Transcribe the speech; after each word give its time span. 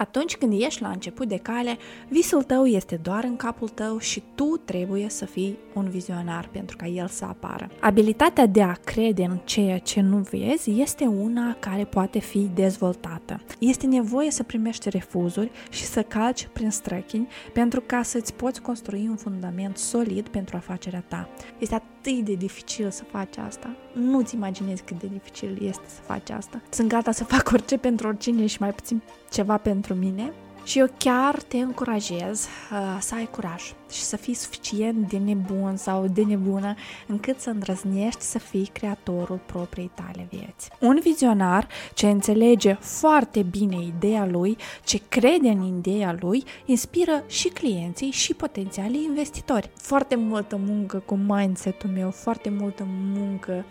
Atunci 0.00 0.36
când 0.36 0.52
ești 0.60 0.82
la 0.82 0.88
început 0.88 1.28
de 1.28 1.36
cale, 1.36 1.76
visul 2.08 2.42
tău 2.42 2.66
este 2.66 2.96
doar 2.96 3.24
în 3.24 3.36
capul 3.36 3.68
tău 3.68 3.98
și 3.98 4.22
tu 4.34 4.60
trebuie 4.64 5.08
să 5.08 5.24
fii 5.24 5.58
un 5.74 5.88
vizionar 5.88 6.48
pentru 6.52 6.76
ca 6.76 6.86
el 6.86 7.06
să 7.08 7.24
apară. 7.24 7.70
Abilitatea 7.80 8.46
de 8.46 8.62
a 8.62 8.72
crede 8.72 9.24
în 9.24 9.38
ceea 9.44 9.78
ce 9.78 10.00
nu 10.00 10.16
vezi 10.16 10.80
este 10.80 11.04
una 11.04 11.56
care 11.58 11.84
poate 11.84 12.18
fi 12.18 12.50
dezvoltată. 12.54 13.40
Este 13.58 13.86
nevoie 13.86 14.30
să 14.30 14.42
primești 14.42 14.88
refuzuri 14.88 15.50
și 15.70 15.84
să 15.84 16.02
calci 16.02 16.48
prin 16.52 16.70
străchini 16.70 17.28
pentru 17.52 17.82
ca 17.86 18.02
să-ți 18.02 18.34
poți 18.34 18.60
construi 18.60 19.06
un 19.08 19.16
fundament 19.16 19.76
solid 19.76 20.28
pentru 20.28 20.56
afacerea 20.56 21.04
ta. 21.08 21.28
Este 21.58 21.74
atât 21.74 22.24
de 22.24 22.34
dificil 22.34 22.90
să 22.90 23.04
faci 23.04 23.36
asta. 23.36 23.76
Nu-ți 23.92 24.34
imaginezi 24.34 24.82
cât 24.82 24.98
de 24.98 25.06
dificil 25.06 25.58
este 25.62 25.84
să 25.86 26.00
faci 26.00 26.30
asta. 26.30 26.60
Sunt 26.68 26.88
gata 26.88 27.12
să 27.12 27.24
fac 27.24 27.50
orice 27.52 27.76
pentru 27.76 28.06
oricine 28.08 28.46
și 28.46 28.56
mai 28.60 28.70
puțin 28.70 29.02
ceva 29.30 29.56
pentru 29.56 29.94
mine 29.94 30.32
și 30.70 30.78
eu 30.78 30.88
chiar 30.98 31.42
te 31.42 31.56
încurajez 31.56 32.46
uh, 32.72 32.96
să 33.00 33.14
ai 33.14 33.28
curaj 33.30 33.62
și 33.90 34.02
să 34.02 34.16
fii 34.16 34.34
suficient 34.34 35.08
de 35.08 35.16
nebun 35.18 35.76
sau 35.76 36.06
de 36.06 36.22
nebună 36.22 36.74
încât 37.06 37.40
să 37.40 37.50
îndrăznești 37.50 38.20
să 38.20 38.38
fii 38.38 38.70
creatorul 38.72 39.40
propriei 39.46 39.90
tale 39.94 40.28
vieți. 40.30 40.70
Un 40.80 40.98
vizionar 41.02 41.68
ce 41.94 42.08
înțelege 42.08 42.72
foarte 42.72 43.42
bine 43.42 43.76
ideea 43.84 44.26
lui, 44.26 44.56
ce 44.84 45.00
crede 45.08 45.48
în 45.48 45.62
ideea 45.62 46.16
lui, 46.20 46.44
inspiră 46.64 47.24
și 47.26 47.48
clienții 47.48 48.10
și 48.10 48.34
potențialii 48.34 49.04
investitori. 49.04 49.70
Foarte 49.76 50.14
multă 50.14 50.60
muncă 50.66 51.02
cu 51.06 51.14
mindset-ul 51.14 51.90
meu, 51.90 52.10
foarte 52.10 52.50
multă 52.58 52.86
muncă 52.88 53.64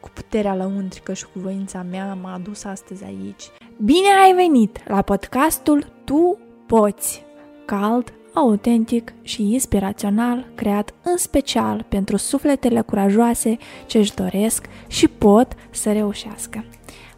cu 0.00 0.08
puterea 0.14 0.54
lăuntrică 0.54 1.12
și 1.12 1.24
cu 1.24 1.38
voința 1.38 1.82
mea 1.82 2.14
m-a 2.22 2.34
adus 2.34 2.64
astăzi 2.64 3.04
aici. 3.04 3.42
Bine 3.84 4.08
ai 4.24 4.32
venit 4.34 4.88
la 4.88 5.02
podcastul 5.02 5.92
Tu 6.04 6.38
Poți! 6.66 7.24
Cald, 7.64 8.12
autentic 8.32 9.12
și 9.22 9.52
inspirațional, 9.52 10.46
creat 10.54 10.94
în 11.02 11.16
special 11.16 11.84
pentru 11.88 12.16
sufletele 12.16 12.80
curajoase 12.80 13.56
ce 13.86 13.98
își 13.98 14.14
doresc 14.14 14.66
și 14.86 15.08
pot 15.08 15.52
să 15.70 15.92
reușească. 15.92 16.64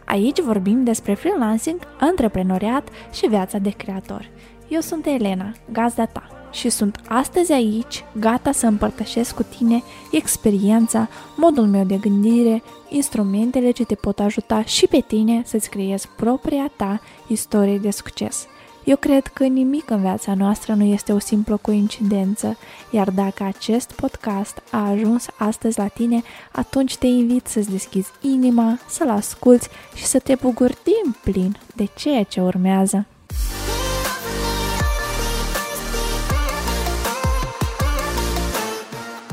Aici 0.04 0.41
vorbim 0.41 0.84
despre 0.84 1.14
freelancing, 1.14 1.80
antreprenoriat 2.00 2.88
și 3.12 3.26
viața 3.26 3.58
de 3.58 3.70
creator. 3.70 4.30
Eu 4.69 4.80
sunt 4.80 5.06
Elena, 5.06 5.52
gazda 5.72 6.04
ta 6.04 6.28
și 6.52 6.69
sunt 6.69 7.00
astăzi 7.08 7.52
aici, 7.52 8.04
gata 8.19 8.52
să 8.52 8.66
împărtășesc 8.66 9.34
cu 9.34 9.42
tine 9.42 9.82
experiența, 10.12 11.08
modul 11.36 11.66
meu 11.66 11.84
de 11.84 11.96
gândire, 11.96 12.62
instrumentele 12.88 13.70
ce 13.70 13.84
te 13.84 13.94
pot 13.94 14.19
ajuta 14.19 14.64
și 14.64 14.86
pe 14.86 15.04
tine 15.06 15.42
să-ți 15.44 15.70
creezi 15.70 16.08
propria 16.16 16.70
ta 16.76 17.00
istorie 17.26 17.78
de 17.78 17.91
succes. 17.91 18.46
Eu 18.89 18.97
cred 18.97 19.27
că 19.27 19.44
nimic 19.44 19.91
în 19.91 20.00
viața 20.00 20.34
noastră 20.34 20.75
nu 20.75 20.84
este 20.84 21.12
o 21.12 21.19
simplă 21.19 21.56
coincidență, 21.56 22.56
iar 22.91 23.11
dacă 23.11 23.44
acest 23.44 23.92
podcast 23.92 24.62
a 24.70 24.89
ajuns 24.89 25.27
astăzi 25.39 25.78
la 25.78 25.86
tine, 25.86 26.22
atunci 26.53 26.97
te 26.97 27.06
invit 27.06 27.47
să-ți 27.47 27.70
deschizi 27.70 28.11
inima, 28.20 28.78
să-l 28.89 29.09
asculți 29.11 29.69
și 29.94 30.05
să 30.05 30.19
te 30.19 30.34
bucuri 30.34 30.78
din 30.83 31.16
plin 31.22 31.56
de 31.75 31.89
ceea 31.94 32.22
ce 32.22 32.41
urmează. 32.41 33.06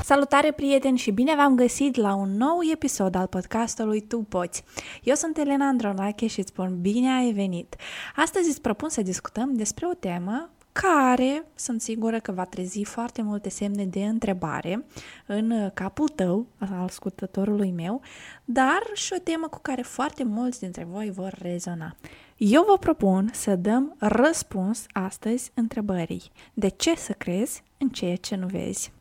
Salutare 0.05 0.51
prieteni 0.51 0.97
și 0.97 1.11
bine 1.11 1.35
v-am 1.35 1.55
găsit 1.55 1.95
la 1.95 2.15
un 2.15 2.37
nou 2.37 2.59
episod 2.71 3.15
al 3.15 3.27
podcastului 3.27 4.01
Tu 4.01 4.17
Poți. 4.17 4.63
Eu 5.03 5.15
sunt 5.15 5.37
Elena 5.37 5.67
Andronache 5.67 6.27
și 6.27 6.39
îți 6.39 6.47
spun 6.47 6.81
bine 6.81 7.09
ai 7.09 7.31
venit. 7.31 7.75
Astăzi 8.15 8.49
îți 8.49 8.61
propun 8.61 8.89
să 8.89 9.01
discutăm 9.01 9.53
despre 9.53 9.85
o 9.85 9.93
temă 9.93 10.49
care 10.71 11.45
sunt 11.55 11.81
sigură 11.81 12.19
că 12.19 12.31
va 12.31 12.45
trezi 12.45 12.83
foarte 12.83 13.21
multe 13.21 13.49
semne 13.49 13.85
de 13.85 14.05
întrebare 14.05 14.85
în 15.25 15.69
capul 15.73 16.07
tău, 16.07 16.45
al 16.57 16.83
ascultătorului 16.83 17.71
meu, 17.71 18.01
dar 18.43 18.81
și 18.93 19.13
o 19.17 19.21
temă 19.23 19.47
cu 19.47 19.59
care 19.61 19.81
foarte 19.81 20.23
mulți 20.23 20.59
dintre 20.59 20.87
voi 20.91 21.11
vor 21.11 21.37
rezona. 21.41 21.95
Eu 22.37 22.63
vă 22.67 22.77
propun 22.77 23.29
să 23.33 23.55
dăm 23.55 23.95
răspuns 23.97 24.85
astăzi 24.91 25.51
întrebării 25.53 26.31
de 26.53 26.67
ce 26.67 26.95
să 26.95 27.13
crezi 27.13 27.63
în 27.77 27.89
ceea 27.89 28.15
ce 28.15 28.35
nu 28.35 28.47
vezi. 28.47 28.94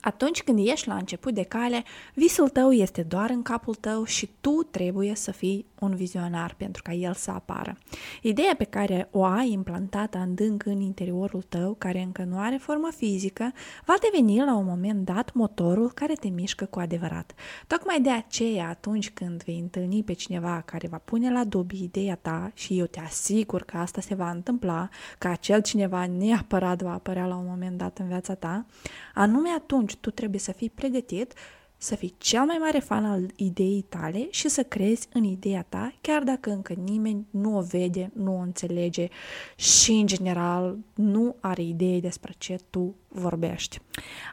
Atunci 0.00 0.42
când 0.42 0.58
ești 0.66 0.88
la 0.88 0.94
început 0.94 1.34
de 1.34 1.42
cale, 1.42 1.84
visul 2.14 2.48
tău 2.48 2.72
este 2.72 3.02
doar 3.02 3.30
în 3.30 3.42
capul 3.42 3.74
tău 3.74 4.04
și 4.04 4.30
tu 4.40 4.66
trebuie 4.70 5.14
să 5.14 5.30
fii 5.30 5.66
un 5.78 5.94
vizionar 5.94 6.54
pentru 6.58 6.82
ca 6.82 6.92
el 6.92 7.14
să 7.14 7.30
apară. 7.30 7.78
Ideea 8.22 8.54
pe 8.58 8.64
care 8.64 9.08
o 9.10 9.24
ai 9.24 9.50
implantată 9.50 10.18
adânc 10.18 10.66
în 10.66 10.80
interiorul 10.80 11.42
tău, 11.42 11.74
care 11.78 12.00
încă 12.00 12.24
nu 12.24 12.38
are 12.38 12.56
formă 12.56 12.88
fizică, 12.96 13.52
va 13.84 13.94
deveni 14.00 14.38
la 14.38 14.56
un 14.56 14.64
moment 14.64 15.04
dat 15.04 15.32
motorul 15.32 15.90
care 15.90 16.14
te 16.14 16.28
mișcă 16.28 16.64
cu 16.64 16.78
adevărat. 16.78 17.34
Tocmai 17.66 18.00
de 18.00 18.10
aceea, 18.10 18.68
atunci 18.68 19.10
când 19.10 19.42
vei 19.42 19.58
întâlni 19.58 20.02
pe 20.02 20.12
cineva 20.12 20.62
care 20.64 20.88
va 20.88 21.00
pune 21.04 21.32
la 21.32 21.44
dubii 21.44 21.82
ideea 21.82 22.14
ta 22.16 22.50
și 22.54 22.78
eu 22.78 22.86
te 22.86 23.00
asigur 23.00 23.62
că 23.62 23.76
asta 23.76 24.00
se 24.00 24.14
va 24.14 24.30
întâmpla, 24.30 24.88
că 25.18 25.28
acel 25.28 25.62
cineva 25.62 26.06
neapărat 26.06 26.82
va 26.82 26.92
apărea 26.92 27.26
la 27.26 27.36
un 27.36 27.46
moment 27.48 27.78
dat 27.78 27.98
în 27.98 28.06
viața 28.06 28.34
ta, 28.34 28.66
anume 29.14 29.48
atunci 29.48 29.89
tu 29.96 30.10
trebuie 30.10 30.40
să 30.40 30.52
fii 30.52 30.70
pregătit 30.70 31.34
să 31.82 31.94
fii 31.94 32.14
cel 32.18 32.44
mai 32.44 32.56
mare 32.60 32.78
fan 32.78 33.04
al 33.04 33.30
ideii 33.36 33.84
tale 33.88 34.28
și 34.30 34.48
să 34.48 34.62
crezi 34.62 35.08
în 35.12 35.24
ideea 35.24 35.66
ta, 35.68 35.92
chiar 36.00 36.22
dacă 36.22 36.50
încă 36.50 36.72
nimeni 36.72 37.26
nu 37.30 37.56
o 37.56 37.60
vede, 37.60 38.10
nu 38.14 38.36
o 38.36 38.40
înțelege 38.40 39.08
și, 39.56 39.90
în 39.90 40.06
general, 40.06 40.78
nu 40.94 41.36
are 41.40 41.62
idee 41.62 42.00
despre 42.00 42.34
ce 42.38 42.58
tu 42.70 42.94
vorbești. 43.12 43.78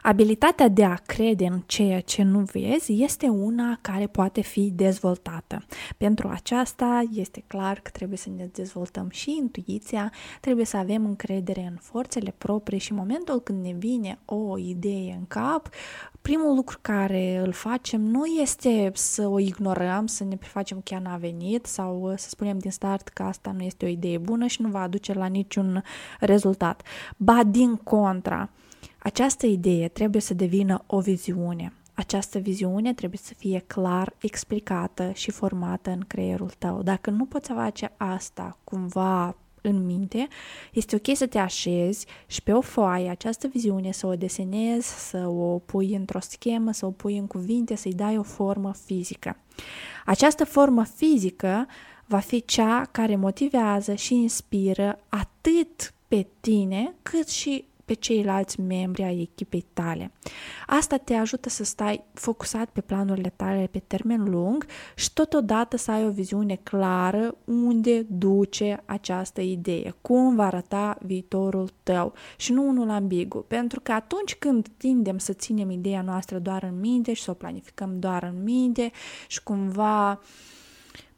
Abilitatea 0.02 0.68
de 0.68 0.84
a 0.84 0.94
crede 0.94 1.46
în 1.46 1.62
ceea 1.66 2.00
ce 2.00 2.22
nu 2.22 2.38
vezi 2.38 3.02
este 3.02 3.28
una 3.28 3.78
care 3.80 4.06
poate 4.06 4.40
fi 4.40 4.70
dezvoltată. 4.74 5.64
Pentru 5.96 6.28
aceasta 6.28 7.02
este 7.12 7.44
clar 7.46 7.80
că 7.80 7.90
trebuie 7.90 8.18
să 8.18 8.28
ne 8.36 8.48
dezvoltăm 8.52 9.08
și 9.10 9.36
intuiția, 9.36 10.12
trebuie 10.40 10.64
să 10.64 10.76
avem 10.76 11.04
încredere 11.04 11.66
în 11.70 11.76
forțele 11.80 12.34
proprii 12.38 12.78
și 12.78 12.92
în 12.92 12.98
momentul 12.98 13.40
când 13.40 13.64
ne 13.64 13.72
vine 13.72 14.18
o 14.24 14.58
idee 14.58 15.12
în 15.18 15.24
cap, 15.28 15.68
primul 16.22 16.54
lucru 16.54 16.78
care 16.80 17.42
îl 17.44 17.52
facem 17.52 18.00
nu 18.00 18.24
este 18.24 18.90
să 18.94 19.26
o 19.26 19.38
ignorăm, 19.38 20.06
să 20.06 20.24
ne 20.24 20.36
prefacem 20.36 20.80
că 20.84 20.94
ea 20.94 21.00
n-a 21.00 21.16
venit 21.16 21.66
sau 21.66 22.12
să 22.16 22.28
spunem 22.28 22.58
din 22.58 22.70
start 22.70 23.08
că 23.08 23.22
asta 23.22 23.52
nu 23.56 23.62
este 23.62 23.84
o 23.84 23.88
idee 23.88 24.18
bună 24.18 24.46
și 24.46 24.62
nu 24.62 24.68
va 24.68 24.80
aduce 24.80 25.12
la 25.12 25.26
niciun 25.26 25.82
rezultat. 26.20 26.82
Ba 27.16 27.44
din 27.44 27.76
contra, 27.76 28.50
această 29.08 29.46
idee 29.46 29.88
trebuie 29.88 30.22
să 30.22 30.34
devină 30.34 30.84
o 30.86 31.00
viziune. 31.00 31.72
Această 31.94 32.38
viziune 32.38 32.94
trebuie 32.94 33.20
să 33.22 33.34
fie 33.34 33.64
clar 33.66 34.12
explicată 34.18 35.10
și 35.14 35.30
formată 35.30 35.90
în 35.90 36.04
creierul 36.06 36.50
tău. 36.58 36.82
Dacă 36.82 37.10
nu 37.10 37.24
poți 37.24 37.52
face 37.52 37.92
asta 37.96 38.58
cumva 38.64 39.36
în 39.62 39.84
minte, 39.84 40.28
este 40.72 40.96
ok 40.96 41.16
să 41.16 41.26
te 41.26 41.38
așezi 41.38 42.06
și 42.26 42.42
pe 42.42 42.52
o 42.52 42.60
foaie 42.60 43.08
această 43.08 43.46
viziune 43.46 43.92
să 43.92 44.06
o 44.06 44.14
desenezi, 44.14 45.08
să 45.08 45.26
o 45.26 45.58
pui 45.58 45.94
într-o 45.94 46.20
schemă, 46.20 46.72
să 46.72 46.86
o 46.86 46.90
pui 46.90 47.18
în 47.18 47.26
cuvinte, 47.26 47.74
să-i 47.74 47.94
dai 47.94 48.18
o 48.18 48.22
formă 48.22 48.72
fizică. 48.84 49.36
Această 50.04 50.44
formă 50.44 50.84
fizică 50.84 51.66
va 52.06 52.18
fi 52.18 52.44
cea 52.44 52.88
care 52.90 53.16
motivează 53.16 53.94
și 53.94 54.14
inspiră 54.14 54.98
atât 55.08 55.94
pe 56.08 56.26
tine, 56.40 56.94
cât 57.02 57.28
și 57.28 57.64
pe 57.88 57.94
ceilalți 57.94 58.60
membri 58.60 59.02
ai 59.02 59.20
echipei 59.20 59.64
tale. 59.72 60.12
Asta 60.66 60.96
te 60.96 61.14
ajută 61.14 61.48
să 61.48 61.64
stai 61.64 62.04
focusat 62.12 62.68
pe 62.68 62.80
planurile 62.80 63.32
tale 63.36 63.68
pe 63.70 63.82
termen 63.86 64.24
lung 64.30 64.66
și 64.94 65.12
totodată 65.12 65.76
să 65.76 65.90
ai 65.90 66.06
o 66.06 66.10
viziune 66.10 66.54
clară 66.62 67.34
unde 67.44 68.06
duce 68.08 68.82
această 68.84 69.40
idee, 69.40 69.94
cum 70.00 70.34
va 70.34 70.46
arăta 70.46 70.98
viitorul 71.02 71.68
tău 71.82 72.12
și 72.36 72.52
nu 72.52 72.68
unul 72.68 72.90
ambigu, 72.90 73.38
pentru 73.38 73.80
că 73.80 73.92
atunci 73.92 74.34
când 74.34 74.68
tindem 74.76 75.18
să 75.18 75.32
ținem 75.32 75.70
ideea 75.70 76.02
noastră 76.02 76.38
doar 76.38 76.62
în 76.62 76.80
minte 76.80 77.12
și 77.12 77.22
să 77.22 77.30
o 77.30 77.34
planificăm 77.34 77.98
doar 77.98 78.22
în 78.22 78.42
minte 78.42 78.90
și 79.28 79.42
cumva 79.42 80.20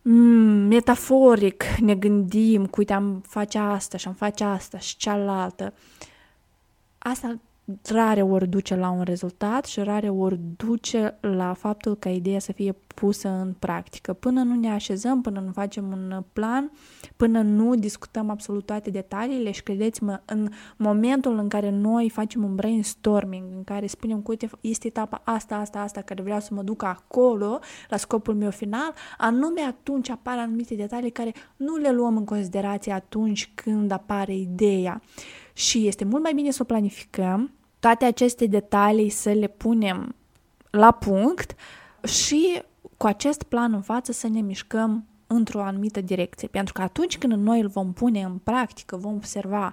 mm, 0.03 0.67
metaforic 0.67 1.65
ne 1.81 1.95
gândim 1.95 2.67
că 2.67 2.75
uite 2.77 2.93
am 2.93 3.23
face 3.27 3.59
asta 3.59 3.97
și 3.97 4.09
am 4.09 4.15
face 4.15 4.45
asta 4.45 4.79
și 4.79 4.97
cealaltă, 4.97 5.73
asta 7.02 7.38
rare 7.88 8.23
ori 8.23 8.49
duce 8.49 8.75
la 8.75 8.91
un 8.91 9.02
rezultat 9.02 9.64
și 9.64 9.81
rare 9.81 10.08
ori 10.08 10.41
duce 10.56 11.19
la 11.20 11.52
faptul 11.52 11.97
ca 11.97 12.11
ideea 12.11 12.38
să 12.38 12.52
fie 12.52 12.76
pusă 12.94 13.29
în 13.29 13.55
practică. 13.58 14.12
Până 14.12 14.43
nu 14.43 14.55
ne 14.55 14.70
așezăm, 14.70 15.20
până 15.20 15.41
nu 15.41 15.52
facem 15.52 15.93
un 15.93 16.25
plan, 16.32 16.70
până 17.17 17.41
nu 17.41 17.75
discutăm 17.75 18.31
absolut 18.31 18.67
toate 18.67 18.91
detaliile 18.91 19.50
și 19.50 19.62
credeți-mă, 19.62 20.20
în 20.25 20.49
momentul 20.76 21.38
în 21.38 21.49
care 21.49 21.70
noi 21.70 22.11
facem 22.11 22.44
un 22.44 22.55
brainstorming, 22.55 23.44
în 23.56 23.64
care 23.64 23.87
spunem 23.87 24.23
că 24.23 24.35
este 24.61 24.87
etapa 24.87 25.23
asta, 25.25 25.56
asta, 25.56 25.81
asta, 25.81 26.00
care 26.00 26.23
vreau 26.23 26.41
să 26.41 26.55
mă 26.55 26.62
duc 26.62 26.82
acolo, 26.82 27.58
la 27.88 27.97
scopul 27.97 28.35
meu 28.35 28.50
final, 28.50 28.94
anume 29.19 29.61
atunci 29.61 30.11
apar 30.11 30.38
anumite 30.38 30.75
detalii 30.75 31.11
care 31.11 31.32
nu 31.56 31.76
le 31.76 31.91
luăm 31.91 32.17
în 32.17 32.25
considerație 32.25 32.93
atunci 32.93 33.52
când 33.55 33.91
apare 33.91 34.35
ideea. 34.35 35.02
Și 35.52 35.87
este 35.87 36.05
mult 36.05 36.23
mai 36.23 36.35
bine 36.35 36.50
să 36.50 36.58
o 36.62 36.64
planificăm, 36.64 37.52
toate 37.81 38.05
aceste 38.05 38.47
detalii 38.47 39.08
să 39.08 39.31
le 39.31 39.49
punem 39.49 40.14
la 40.70 40.91
punct 40.91 41.55
și 42.05 42.62
cu 42.97 43.06
acest 43.06 43.43
plan 43.43 43.73
în 43.73 43.82
față 43.82 44.12
să 44.12 44.29
ne 44.29 44.41
mișcăm 44.41 45.05
într-o 45.26 45.62
anumită 45.62 46.00
direcție. 46.00 46.49
Pentru 46.49 46.73
că 46.73 46.82
atunci 46.82 47.19
când 47.19 47.32
noi 47.32 47.61
îl 47.61 47.69
vom 47.69 47.93
pune 47.93 48.23
în 48.23 48.38
practică, 48.38 48.97
vom 48.97 49.14
observa 49.14 49.73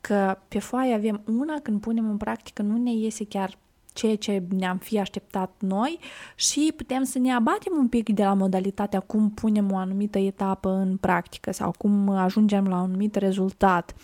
că 0.00 0.38
pe 0.48 0.58
foaie 0.58 0.94
avem 0.94 1.22
una, 1.38 1.54
când 1.62 1.80
punem 1.80 2.10
în 2.10 2.16
practică 2.16 2.62
nu 2.62 2.76
ne 2.76 2.92
iese 2.92 3.24
chiar 3.24 3.58
ceea 3.92 4.16
ce 4.16 4.42
ne-am 4.56 4.76
fi 4.76 4.98
așteptat 4.98 5.52
noi 5.58 5.98
și 6.34 6.72
putem 6.76 7.02
să 7.02 7.18
ne 7.18 7.32
abatem 7.32 7.72
un 7.78 7.88
pic 7.88 8.08
de 8.08 8.22
la 8.22 8.34
modalitatea 8.34 9.00
cum 9.00 9.30
punem 9.30 9.72
o 9.72 9.76
anumită 9.76 10.18
etapă 10.18 10.68
în 10.70 10.96
practică 10.96 11.52
sau 11.52 11.74
cum 11.78 12.08
ajungem 12.08 12.66
la 12.66 12.76
un 12.76 12.82
anumit 12.82 13.14
rezultat. 13.14 13.94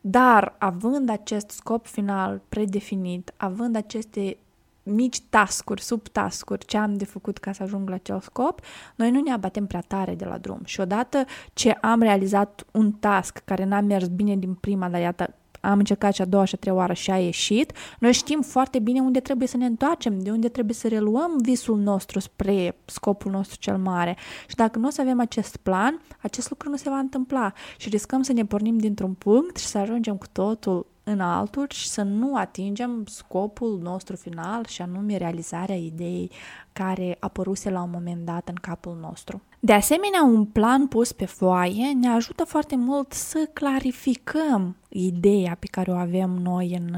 Dar 0.00 0.54
având 0.58 1.08
acest 1.08 1.50
scop 1.50 1.86
final 1.86 2.40
predefinit, 2.48 3.32
având 3.36 3.76
aceste 3.76 4.36
mici 4.82 5.20
tascuri, 5.20 5.82
subtascuri, 5.82 6.64
ce 6.66 6.76
am 6.78 6.94
de 6.94 7.04
făcut 7.04 7.38
ca 7.38 7.52
să 7.52 7.62
ajung 7.62 7.88
la 7.88 7.94
acel 7.94 8.20
scop, 8.20 8.60
noi 8.96 9.10
nu 9.10 9.20
ne 9.20 9.32
abatem 9.32 9.66
prea 9.66 9.80
tare 9.86 10.14
de 10.14 10.24
la 10.24 10.38
drum. 10.38 10.60
Și 10.64 10.80
odată 10.80 11.24
ce 11.52 11.70
am 11.70 12.00
realizat 12.00 12.66
un 12.72 12.92
task 12.92 13.42
care 13.44 13.64
n-a 13.64 13.80
mers 13.80 14.08
bine 14.08 14.36
din 14.36 14.54
prima, 14.54 14.88
dar 14.88 15.00
iată, 15.00 15.34
am 15.60 15.78
încercat 15.78 16.14
și 16.14 16.22
a 16.22 16.24
doua 16.24 16.44
și 16.44 16.54
a 16.54 16.58
treia 16.58 16.76
oară 16.76 16.92
și 16.92 17.10
a 17.10 17.18
ieșit, 17.18 17.72
noi 17.98 18.12
știm 18.12 18.40
foarte 18.40 18.78
bine 18.78 19.00
unde 19.00 19.20
trebuie 19.20 19.48
să 19.48 19.56
ne 19.56 19.66
întoarcem, 19.66 20.18
de 20.18 20.30
unde 20.30 20.48
trebuie 20.48 20.74
să 20.74 20.88
reluăm 20.88 21.38
visul 21.40 21.78
nostru 21.78 22.18
spre 22.18 22.76
scopul 22.84 23.30
nostru 23.30 23.56
cel 23.58 23.78
mare. 23.78 24.16
Și 24.48 24.54
dacă 24.54 24.78
nu 24.78 24.86
o 24.86 24.90
să 24.90 25.00
avem 25.00 25.20
acest 25.20 25.56
plan, 25.56 26.00
acest 26.20 26.50
lucru 26.50 26.70
nu 26.70 26.76
se 26.76 26.88
va 26.88 26.98
întâmpla 26.98 27.52
și 27.76 27.88
riscăm 27.88 28.22
să 28.22 28.32
ne 28.32 28.44
pornim 28.44 28.78
dintr-un 28.78 29.12
punct 29.12 29.56
și 29.56 29.66
să 29.66 29.78
ajungem 29.78 30.16
cu 30.16 30.26
totul 30.32 30.86
în 31.10 31.20
altul 31.20 31.66
și 31.70 31.88
să 31.88 32.02
nu 32.02 32.36
atingem 32.36 33.04
scopul 33.06 33.80
nostru 33.82 34.16
final 34.16 34.64
și 34.66 34.82
anume 34.82 35.16
realizarea 35.16 35.76
ideii 35.76 36.30
care 36.72 37.16
apăruse 37.20 37.70
la 37.70 37.82
un 37.82 37.90
moment 37.92 38.24
dat 38.24 38.48
în 38.48 38.54
capul 38.54 38.98
nostru. 39.00 39.42
De 39.60 39.72
asemenea, 39.72 40.22
un 40.22 40.44
plan 40.44 40.86
pus 40.86 41.12
pe 41.12 41.24
foaie 41.24 41.92
ne 41.92 42.08
ajută 42.08 42.44
foarte 42.44 42.76
mult 42.76 43.12
să 43.12 43.48
clarificăm 43.52 44.76
ideea 44.88 45.56
pe 45.58 45.66
care 45.70 45.90
o 45.90 45.94
avem 45.94 46.30
noi 46.30 46.76
în 46.80 46.96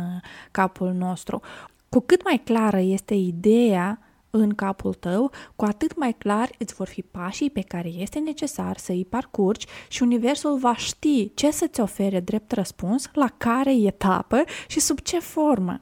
capul 0.51 0.93
nostru. 0.93 1.41
Cu 1.89 2.01
cât 2.01 2.25
mai 2.25 2.41
clară 2.45 2.79
este 2.79 3.15
ideea, 3.15 3.99
în 4.35 4.55
capul 4.55 4.95
tău, 4.95 5.31
cu 5.57 5.65
atât 5.65 5.97
mai 5.97 6.13
clar 6.13 6.51
îți 6.59 6.75
vor 6.75 6.87
fi 6.87 7.03
pașii 7.03 7.51
pe 7.51 7.61
care 7.61 7.89
este 7.89 8.19
necesar 8.19 8.77
să 8.77 8.93
îi 8.93 9.05
parcurgi 9.05 9.67
și 9.89 10.03
Universul 10.03 10.59
va 10.59 10.77
ști 10.77 11.35
ce 11.35 11.51
să-ți 11.51 11.81
ofere 11.81 12.21
drept 12.21 12.53
răspuns, 12.53 13.11
la 13.13 13.29
care 13.37 13.75
etapă 13.75 14.45
și 14.69 14.81
sub 14.81 15.01
ce 15.01 15.19
formă. 15.19 15.81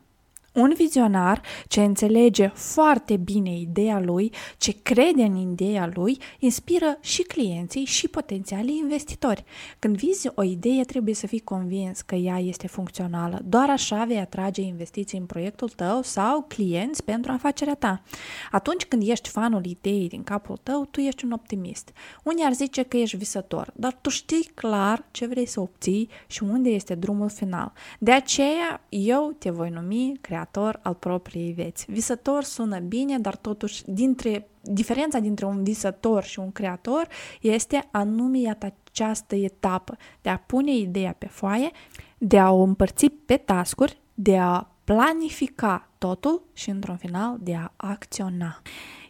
Un 0.53 0.73
vizionar 0.77 1.43
ce 1.69 1.83
înțelege 1.83 2.47
foarte 2.47 3.17
bine 3.17 3.59
ideea 3.59 4.01
lui, 4.01 4.33
ce 4.59 4.83
crede 4.83 5.23
în 5.23 5.37
ideea 5.37 5.91
lui, 5.95 6.19
inspiră 6.39 6.99
și 7.01 7.23
clienții 7.23 7.85
și 7.85 8.09
potențialii 8.09 8.79
investitori. 8.79 9.45
Când 9.79 9.97
vizi 9.97 10.31
o 10.35 10.43
idee, 10.43 10.83
trebuie 10.83 11.15
să 11.15 11.27
fii 11.27 11.41
convins 11.41 12.01
că 12.01 12.15
ea 12.15 12.39
este 12.39 12.67
funcțională. 12.67 13.41
Doar 13.45 13.71
așa 13.71 14.05
vei 14.05 14.19
atrage 14.19 14.61
investiții 14.61 15.19
în 15.19 15.25
proiectul 15.25 15.69
tău 15.69 16.03
sau 16.03 16.45
clienți 16.49 17.05
pentru 17.05 17.33
afacerea 17.33 17.75
ta. 17.75 18.03
Atunci 18.51 18.85
când 18.85 19.09
ești 19.09 19.29
fanul 19.29 19.65
ideii 19.65 20.09
din 20.09 20.23
capul 20.23 20.59
tău, 20.63 20.85
tu 20.85 21.01
ești 21.01 21.25
un 21.25 21.31
optimist. 21.31 21.93
Unii 22.23 22.45
ar 22.45 22.53
zice 22.53 22.83
că 22.83 22.97
ești 22.97 23.17
visător, 23.17 23.73
dar 23.75 23.99
tu 24.01 24.09
știi 24.09 24.51
clar 24.55 25.05
ce 25.11 25.27
vrei 25.27 25.47
să 25.47 25.61
obții 25.61 26.09
și 26.27 26.43
unde 26.43 26.69
este 26.69 26.95
drumul 26.95 27.29
final. 27.29 27.73
De 27.99 28.13
aceea, 28.13 28.81
eu 28.89 29.35
te 29.39 29.51
voi 29.51 29.71
numi 29.71 30.19
creator 30.21 30.39
creator 30.41 30.81
al 30.83 30.95
propriei 30.95 31.53
vieți. 31.53 31.85
Visător 31.89 32.43
sună 32.43 32.79
bine, 32.79 33.19
dar 33.19 33.37
totuși 33.37 33.83
dintre, 33.87 34.49
diferența 34.61 35.19
dintre 35.19 35.45
un 35.45 35.63
visător 35.63 36.23
și 36.23 36.39
un 36.39 36.53
creator 36.53 37.09
este 37.41 37.89
anume 37.91 38.57
această 38.59 39.35
etapă 39.35 39.97
de 40.23 40.29
a 40.29 40.39
pune 40.39 40.77
ideea 40.77 41.15
pe 41.19 41.27
foaie, 41.27 41.71
de 42.19 42.39
a 42.39 42.51
o 42.51 42.63
împărți 42.63 43.07
pe 43.07 43.37
tascuri, 43.37 44.01
de 44.15 44.39
a 44.39 44.67
planifica 44.85 45.89
totul 45.99 46.43
și 46.53 46.71
într-un 46.71 46.97
final 46.97 47.37
de 47.41 47.55
a 47.55 47.73
acționa. 47.77 48.63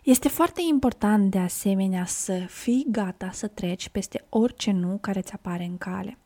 Este 0.03 0.29
foarte 0.29 0.61
important 0.69 1.31
de 1.31 1.38
asemenea 1.38 2.05
să 2.05 2.33
fii 2.49 2.87
gata 2.88 3.31
să 3.33 3.47
treci 3.47 3.88
peste 3.88 4.25
orice 4.29 4.71
nu 4.71 4.99
care 5.00 5.21
ți 5.21 5.33
apare 5.33 5.65
în 5.65 5.79
cale. 5.79 6.19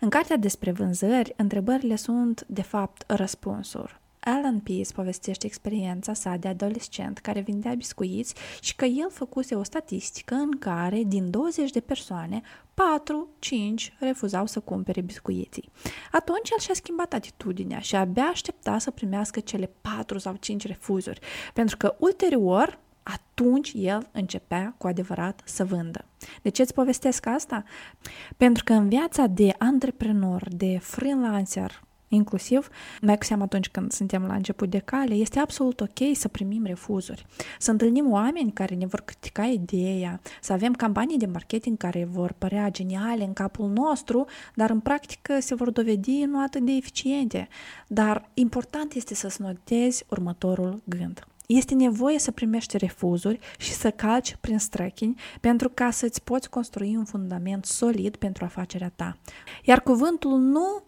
În 0.00 0.08
cartea 0.08 0.36
despre 0.36 0.72
vânzări, 0.72 1.32
întrebările 1.36 1.96
sunt, 1.96 2.44
de 2.48 2.62
fapt, 2.62 3.04
răspunsuri. 3.06 4.02
Alan 4.24 4.58
Pease 4.58 4.92
povestește 4.92 5.46
experiența 5.46 6.12
sa 6.12 6.36
de 6.36 6.48
adolescent 6.48 7.18
care 7.18 7.40
vindea 7.40 7.74
biscuiți 7.74 8.34
și 8.60 8.76
că 8.76 8.84
el 8.84 9.10
făcuse 9.10 9.54
o 9.54 9.62
statistică 9.62 10.34
în 10.34 10.58
care 10.58 11.02
din 11.06 11.30
20 11.30 11.70
de 11.70 11.80
persoane, 11.80 12.40
4-5 12.40 13.98
refuzau 13.98 14.46
să 14.46 14.60
cumpere 14.60 15.00
biscuiții. 15.00 15.70
Atunci 16.12 16.50
el 16.50 16.58
și-a 16.58 16.74
schimbat 16.74 17.12
atitudinea 17.12 17.78
și 17.78 17.96
abia 17.96 18.22
aștepta 18.22 18.78
să 18.78 18.90
primească 18.90 19.40
cele 19.40 19.70
4 19.80 20.18
sau 20.18 20.36
5 20.40 20.66
refuzuri, 20.66 21.20
pentru 21.54 21.76
că 21.76 21.94
ulterior 21.98 22.78
atunci 23.02 23.72
el 23.76 24.08
începea 24.12 24.74
cu 24.78 24.86
adevărat 24.86 25.42
să 25.44 25.64
vândă. 25.64 26.04
De 26.42 26.48
ce 26.48 26.62
îți 26.62 26.74
povestesc 26.74 27.26
asta? 27.26 27.64
Pentru 28.36 28.64
că 28.64 28.72
în 28.72 28.88
viața 28.88 29.26
de 29.26 29.54
antreprenor, 29.58 30.48
de 30.48 30.78
freelancer, 30.78 31.82
inclusiv, 32.14 32.68
mai 33.00 33.18
cu 33.18 33.24
seamă 33.24 33.42
atunci 33.42 33.68
când 33.68 33.92
suntem 33.92 34.26
la 34.26 34.34
început 34.34 34.70
de 34.70 34.78
cale, 34.78 35.14
este 35.14 35.38
absolut 35.38 35.80
ok 35.80 35.98
să 36.12 36.28
primim 36.28 36.64
refuzuri, 36.64 37.26
să 37.58 37.70
întâlnim 37.70 38.12
oameni 38.12 38.52
care 38.52 38.74
ne 38.74 38.86
vor 38.86 39.00
critica 39.00 39.44
ideea, 39.44 40.20
să 40.40 40.52
avem 40.52 40.72
campanii 40.72 41.18
de 41.18 41.26
marketing 41.26 41.76
care 41.76 42.04
vor 42.10 42.34
părea 42.38 42.70
geniale 42.70 43.24
în 43.24 43.32
capul 43.32 43.68
nostru, 43.68 44.26
dar 44.54 44.70
în 44.70 44.80
practică 44.80 45.40
se 45.40 45.54
vor 45.54 45.70
dovedi 45.70 46.24
nu 46.24 46.42
atât 46.42 46.64
de 46.64 46.72
eficiente. 46.72 47.48
Dar 47.86 48.30
important 48.34 48.92
este 48.92 49.14
să-ți 49.14 49.42
notezi 49.42 50.04
următorul 50.08 50.82
gând. 50.84 51.26
Este 51.46 51.74
nevoie 51.74 52.18
să 52.18 52.30
primești 52.30 52.76
refuzuri 52.76 53.38
și 53.58 53.72
să 53.72 53.90
calci 53.90 54.36
prin 54.40 54.58
străchini 54.58 55.14
pentru 55.40 55.68
ca 55.68 55.90
să-ți 55.90 56.22
poți 56.22 56.50
construi 56.50 56.96
un 56.96 57.04
fundament 57.04 57.64
solid 57.64 58.16
pentru 58.16 58.44
afacerea 58.44 58.92
ta. 58.96 59.16
Iar 59.64 59.80
cuvântul 59.80 60.38
nu 60.38 60.82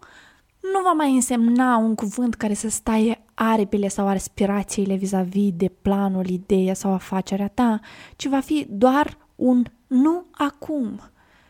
nu 0.73 0.81
va 0.83 0.91
mai 0.91 1.13
însemna 1.13 1.77
un 1.77 1.95
cuvânt 1.95 2.35
care 2.35 2.53
să 2.53 2.69
stai 2.69 3.21
aripile 3.33 3.87
sau 3.87 4.07
aspirațiile 4.07 4.95
vis-a-vis 4.95 5.51
de 5.53 5.71
planul, 5.81 6.29
ideea 6.29 6.73
sau 6.73 6.93
afacerea 6.93 7.47
ta, 7.47 7.79
ci 8.15 8.27
va 8.27 8.39
fi 8.39 8.65
doar 8.69 9.17
un 9.35 9.65
nu 9.87 10.25
acum, 10.31 10.99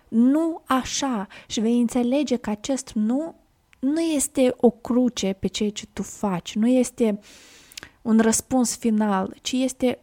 nu 0.08 0.62
așa 0.66 1.28
și 1.48 1.60
vei 1.60 1.80
înțelege 1.80 2.36
că 2.36 2.50
acest 2.50 2.92
nu 2.94 3.36
nu 3.80 4.00
este 4.00 4.54
o 4.58 4.70
cruce 4.70 5.36
pe 5.40 5.48
ceea 5.48 5.70
ce 5.70 5.86
tu 5.94 6.04
faci, 6.04 6.56
nu 6.56 6.68
este 6.68 7.20
un 8.02 8.20
răspuns 8.20 8.78
final, 8.78 9.36
ci 9.42 9.52
este 9.52 10.00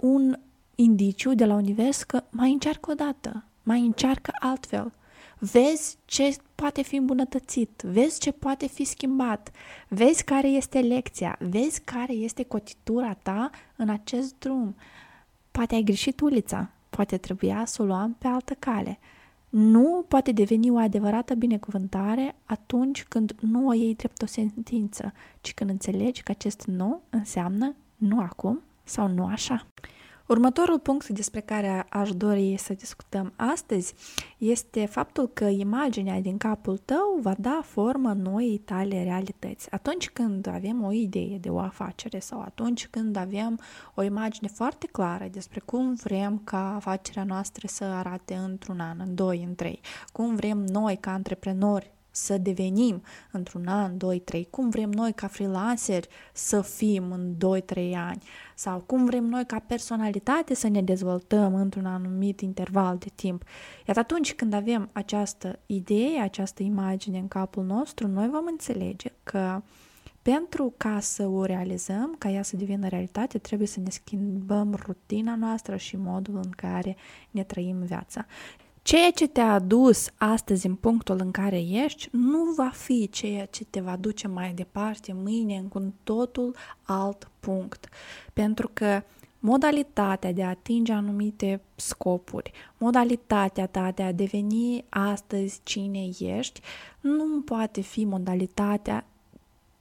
un 0.00 0.38
indiciu 0.74 1.34
de 1.34 1.44
la 1.44 1.54
univers 1.54 2.02
că 2.02 2.22
mai 2.30 2.52
încearcă 2.52 2.90
o 2.90 2.94
dată, 2.94 3.44
mai 3.62 3.80
încearcă 3.80 4.30
altfel. 4.40 4.92
Vezi 5.38 5.96
ce 6.04 6.36
poate 6.56 6.82
fi 6.82 6.96
îmbunătățit, 6.96 7.82
vezi 7.84 8.20
ce 8.20 8.32
poate 8.32 8.66
fi 8.66 8.84
schimbat, 8.84 9.50
vezi 9.88 10.24
care 10.24 10.48
este 10.48 10.80
lecția, 10.80 11.36
vezi 11.40 11.80
care 11.80 12.12
este 12.12 12.42
cotitura 12.42 13.14
ta 13.14 13.50
în 13.76 13.88
acest 13.88 14.38
drum. 14.38 14.76
Poate 15.50 15.74
ai 15.74 15.82
greșit 15.82 16.20
ulița, 16.20 16.70
poate 16.90 17.16
trebuia 17.16 17.64
să 17.64 17.82
o 17.82 17.84
luăm 17.84 18.16
pe 18.18 18.26
altă 18.26 18.54
cale. 18.58 18.98
Nu 19.48 20.04
poate 20.08 20.32
deveni 20.32 20.70
o 20.70 20.76
adevărată 20.76 21.34
binecuvântare 21.34 22.34
atunci 22.44 23.04
când 23.04 23.34
nu 23.40 23.66
o 23.66 23.72
iei 23.72 23.94
drept 23.94 24.22
o 24.22 24.26
sentință, 24.26 25.12
ci 25.40 25.54
când 25.54 25.70
înțelegi 25.70 26.22
că 26.22 26.30
acest 26.30 26.64
nu 26.66 27.00
înseamnă 27.10 27.74
nu 27.96 28.20
acum 28.20 28.62
sau 28.84 29.08
nu 29.08 29.26
așa. 29.26 29.66
Următorul 30.26 30.78
punct 30.78 31.08
despre 31.08 31.40
care 31.40 31.86
aș 31.88 32.12
dori 32.12 32.56
să 32.58 32.72
discutăm 32.72 33.32
astăzi 33.36 33.94
este 34.38 34.86
faptul 34.86 35.28
că 35.28 35.44
imaginea 35.44 36.20
din 36.20 36.36
capul 36.36 36.78
tău 36.78 37.18
va 37.20 37.34
da 37.38 37.60
formă 37.64 38.12
noii 38.12 38.58
tale 38.58 39.02
realități. 39.02 39.70
Atunci 39.70 40.10
când 40.10 40.46
avem 40.46 40.84
o 40.84 40.92
idee 40.92 41.38
de 41.38 41.48
o 41.48 41.58
afacere 41.58 42.18
sau 42.18 42.40
atunci 42.40 42.86
când 42.86 43.16
avem 43.16 43.60
o 43.94 44.02
imagine 44.02 44.48
foarte 44.48 44.86
clară 44.86 45.28
despre 45.30 45.60
cum 45.64 45.94
vrem 45.94 46.40
ca 46.44 46.74
afacerea 46.74 47.24
noastră 47.24 47.66
să 47.66 47.84
arate 47.84 48.34
într-un 48.34 48.80
an, 48.80 49.00
în 49.06 49.14
doi, 49.14 49.44
în 49.48 49.54
trei, 49.54 49.80
cum 50.12 50.34
vrem 50.34 50.58
noi 50.58 50.96
ca 50.96 51.12
antreprenori 51.12 51.95
să 52.16 52.38
devenim 52.38 53.02
într-un 53.30 53.66
an, 53.66 53.98
2, 53.98 54.18
3, 54.18 54.46
cum 54.50 54.70
vrem 54.70 54.90
noi 54.90 55.12
ca 55.12 55.26
freelanceri 55.26 56.08
să 56.32 56.60
fim 56.60 57.12
în 57.12 57.34
2-3 57.34 57.92
ani 57.94 58.22
sau 58.54 58.78
cum 58.78 59.04
vrem 59.04 59.24
noi 59.24 59.46
ca 59.46 59.58
personalitate 59.58 60.54
să 60.54 60.68
ne 60.68 60.82
dezvoltăm 60.82 61.54
într-un 61.54 61.86
anumit 61.86 62.40
interval 62.40 62.96
de 62.98 63.10
timp. 63.14 63.42
Iar 63.86 63.98
atunci 63.98 64.34
când 64.34 64.52
avem 64.52 64.88
această 64.92 65.58
idee, 65.66 66.20
această 66.20 66.62
imagine 66.62 67.18
în 67.18 67.28
capul 67.28 67.64
nostru, 67.64 68.06
noi 68.06 68.28
vom 68.28 68.46
înțelege 68.46 69.12
că 69.22 69.62
pentru 70.22 70.74
ca 70.76 71.00
să 71.00 71.26
o 71.26 71.44
realizăm, 71.44 72.14
ca 72.18 72.28
ea 72.28 72.42
să 72.42 72.56
devină 72.56 72.88
realitate, 72.88 73.38
trebuie 73.38 73.68
să 73.68 73.80
ne 73.80 73.90
schimbăm 73.90 74.74
rutina 74.86 75.36
noastră 75.36 75.76
și 75.76 75.96
modul 75.96 76.40
în 76.44 76.50
care 76.50 76.96
ne 77.30 77.44
trăim 77.44 77.78
viața. 77.78 78.26
Ceea 78.86 79.10
ce 79.10 79.26
te-a 79.26 79.52
adus 79.52 80.08
astăzi 80.16 80.66
în 80.66 80.74
punctul 80.74 81.20
în 81.20 81.30
care 81.30 81.58
ești 81.58 82.08
nu 82.12 82.52
va 82.56 82.70
fi 82.74 83.08
ceea 83.08 83.46
ce 83.46 83.64
te 83.64 83.80
va 83.80 83.96
duce 83.96 84.28
mai 84.28 84.52
departe 84.52 85.12
mâine 85.12 85.56
în 85.56 85.70
un 85.72 85.92
totul 86.04 86.56
alt 86.82 87.30
punct. 87.40 87.88
Pentru 88.32 88.70
că 88.72 89.02
modalitatea 89.38 90.32
de 90.32 90.42
a 90.42 90.48
atinge 90.48 90.92
anumite 90.92 91.60
scopuri, 91.74 92.52
modalitatea 92.78 93.66
ta 93.66 93.90
de 93.94 94.02
a 94.02 94.12
deveni 94.12 94.84
astăzi 94.88 95.60
cine 95.62 96.08
ești, 96.18 96.60
nu 97.00 97.40
poate 97.44 97.80
fi 97.80 98.04
modalitatea, 98.04 99.06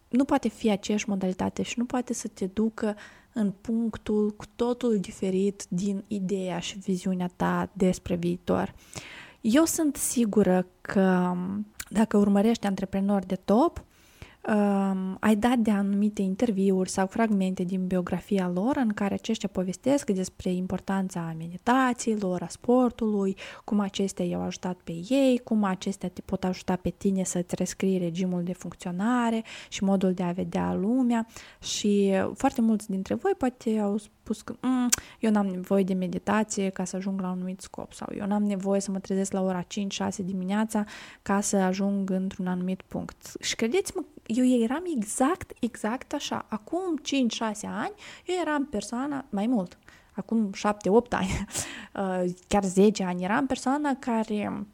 nu 0.10 0.24
poate 0.24 0.48
fi 0.48 0.70
aceeași 0.70 1.10
modalitate 1.10 1.62
și 1.62 1.80
nu 1.80 1.86
poate 1.86 2.14
să 2.14 2.28
te 2.28 2.46
ducă 2.46 2.96
în 3.38 3.52
punctul 3.52 4.32
cu 4.32 4.46
totul 4.56 5.00
diferit 5.00 5.66
din 5.70 6.04
ideea 6.08 6.60
și 6.60 6.78
viziunea 6.78 7.30
ta 7.36 7.70
despre 7.74 8.16
viitor. 8.16 8.74
Eu 9.42 9.66
sunt 9.66 9.96
sigură 9.96 10.68
că 10.82 11.34
dacă 11.90 12.18
urmărești 12.18 12.66
antreprenori 12.66 13.28
de 13.28 13.36
top, 13.36 13.84
um, 14.48 15.18
ai 15.20 15.36
dat 15.36 15.58
de 15.58 15.72
anumite 15.72 16.22
interviuri 16.22 16.90
sau 16.90 17.08
fragmente 17.08 17.64
din 17.64 17.88
biografia 17.88 18.52
lor 18.54 18.76
în 18.76 18.90
care 18.90 19.14
aceștia 19.14 19.50
povestesc 19.52 20.10
despre 20.10 20.52
importanța 20.52 21.36
meditațiilor, 21.38 22.42
a 22.42 22.48
sportului, 22.48 23.36
cum 23.64 23.80
acestea 23.80 24.26
i-au 24.26 24.42
ajutat 24.42 24.78
pe 24.84 24.92
ei, 25.10 25.42
cum 25.44 25.64
acestea 25.64 26.10
te 26.10 26.22
pot 26.22 26.44
ajuta 26.44 26.76
pe 26.76 26.90
tine 26.90 27.24
să-ți 27.24 27.56
rescrii 27.56 27.98
regimul 27.98 28.44
de 28.44 28.54
funcționare 28.54 29.44
și 29.70 29.84
modul 29.84 30.14
de 30.14 30.24
a 30.24 30.32
vedea 30.32 30.74
lumea. 30.74 31.28
Și 31.62 32.14
foarte 32.34 32.62
mulți 32.62 32.90
dintre 32.90 33.14
voi 33.14 33.34
poate 33.38 33.80
au 33.80 33.98
spus 34.26 34.42
că 34.42 34.56
mm, 34.62 34.90
eu 35.20 35.32
n-am 35.32 35.46
nevoie 35.46 35.84
de 35.84 35.94
meditație 35.94 36.70
ca 36.70 36.84
să 36.84 36.96
ajung 36.96 37.22
la 37.22 37.28
un 37.28 37.34
anumit 37.34 37.62
scop 37.62 37.94
sau 37.94 38.08
eu 38.18 38.26
n-am 38.26 38.44
nevoie 38.44 38.80
să 38.82 38.92
mă 38.92 39.00
trezesc 39.00 39.32
la 39.32 39.42
ora 39.42 39.64
5-6 39.64 39.66
dimineața 40.18 40.84
ca 41.22 41.42
să 41.42 41.56
ajung 41.56 42.10
într-un 42.10 42.48
anumit 42.48 42.82
punct. 42.82 43.34
Și 43.40 43.56
credeți-mă, 43.56 44.04
eu 44.26 44.62
eram 44.62 44.84
exact, 44.96 45.52
exact 45.60 46.14
așa. 46.14 46.46
Acum 46.50 47.00
5-6 47.00 47.02
ani, 47.62 47.94
eu 48.26 48.36
eram 48.42 48.66
persoana, 48.66 49.26
mai 49.30 49.48
mult, 49.48 49.78
acum 50.12 50.50
7-8 50.50 50.60
ani, 51.10 51.30
uh, 51.94 52.34
chiar 52.48 52.64
10 52.64 53.04
ani, 53.04 53.24
eram 53.24 53.46
persoana 53.46 53.96
care 54.00 54.66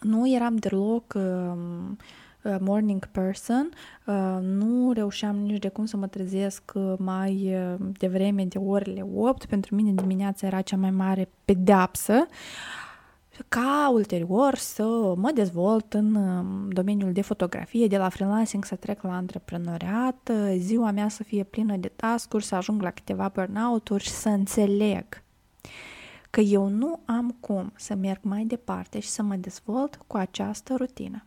nu 0.00 0.28
eram 0.34 0.56
deloc 0.56 1.14
uh, 1.14 1.22
Uh, 1.22 2.21
morning 2.60 3.06
person, 3.06 3.68
uh, 4.06 4.38
nu 4.40 4.92
reușeam 4.92 5.36
nici 5.36 5.58
de 5.58 5.68
cum 5.68 5.84
să 5.84 5.96
mă 5.96 6.06
trezesc 6.06 6.72
uh, 6.74 6.94
mai 6.98 7.56
devreme 7.98 8.44
de 8.44 8.58
orele 8.58 9.06
8, 9.14 9.44
pentru 9.44 9.74
mine 9.74 9.92
dimineața 9.92 10.46
era 10.46 10.60
cea 10.60 10.76
mai 10.76 10.90
mare 10.90 11.28
pedeapsă, 11.44 12.26
ca 13.48 13.90
ulterior 13.92 14.54
să 14.54 15.14
mă 15.16 15.30
dezvolt 15.34 15.94
în 15.94 16.14
um, 16.14 16.68
domeniul 16.70 17.12
de 17.12 17.22
fotografie, 17.22 17.86
de 17.86 17.96
la 17.96 18.08
freelancing 18.08 18.64
să 18.64 18.74
trec 18.74 19.02
la 19.02 19.16
antreprenoriat, 19.16 20.30
ziua 20.56 20.90
mea 20.90 21.08
să 21.08 21.22
fie 21.22 21.44
plină 21.44 21.76
de 21.76 21.88
task-uri, 21.96 22.44
să 22.44 22.54
ajung 22.54 22.82
la 22.82 22.90
câteva 22.90 23.30
burnout-uri 23.34 24.02
și 24.02 24.10
să 24.10 24.28
înțeleg 24.28 25.22
că 26.32 26.40
eu 26.40 26.68
nu 26.68 27.00
am 27.04 27.36
cum 27.40 27.72
să 27.76 27.94
merg 27.94 28.18
mai 28.22 28.44
departe 28.44 29.00
și 29.00 29.08
să 29.08 29.22
mă 29.22 29.34
dezvolt 29.34 29.98
cu 30.06 30.16
această 30.16 30.74
rutină. 30.76 31.24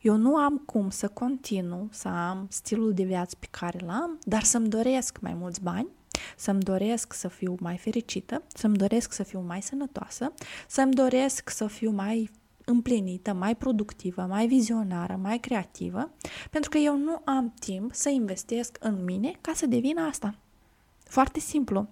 Eu 0.00 0.16
nu 0.16 0.36
am 0.36 0.62
cum 0.66 0.90
să 0.90 1.08
continu 1.08 1.88
să 1.90 2.08
am 2.08 2.46
stilul 2.50 2.92
de 2.92 3.02
viață 3.02 3.36
pe 3.38 3.46
care 3.50 3.78
l-am, 3.84 4.18
dar 4.22 4.42
să-mi 4.42 4.68
doresc 4.68 5.18
mai 5.20 5.34
mulți 5.34 5.62
bani, 5.62 5.88
să-mi 6.36 6.62
doresc 6.62 7.12
să 7.12 7.28
fiu 7.28 7.56
mai 7.60 7.76
fericită, 7.76 8.42
să-mi 8.54 8.76
doresc 8.76 9.12
să 9.12 9.22
fiu 9.22 9.40
mai 9.46 9.62
sănătoasă, 9.62 10.32
să-mi 10.68 10.94
doresc 10.94 11.50
să 11.50 11.66
fiu 11.66 11.90
mai 11.90 12.30
împlinită, 12.64 13.32
mai 13.32 13.56
productivă, 13.56 14.22
mai 14.22 14.46
vizionară, 14.46 15.18
mai 15.22 15.38
creativă, 15.38 16.10
pentru 16.50 16.70
că 16.70 16.78
eu 16.78 16.96
nu 16.96 17.20
am 17.24 17.54
timp 17.60 17.94
să 17.94 18.08
investesc 18.08 18.76
în 18.80 19.04
mine 19.04 19.32
ca 19.40 19.52
să 19.54 19.66
devin 19.66 19.98
asta. 19.98 20.34
Foarte 21.14 21.40
simplu. 21.40 21.86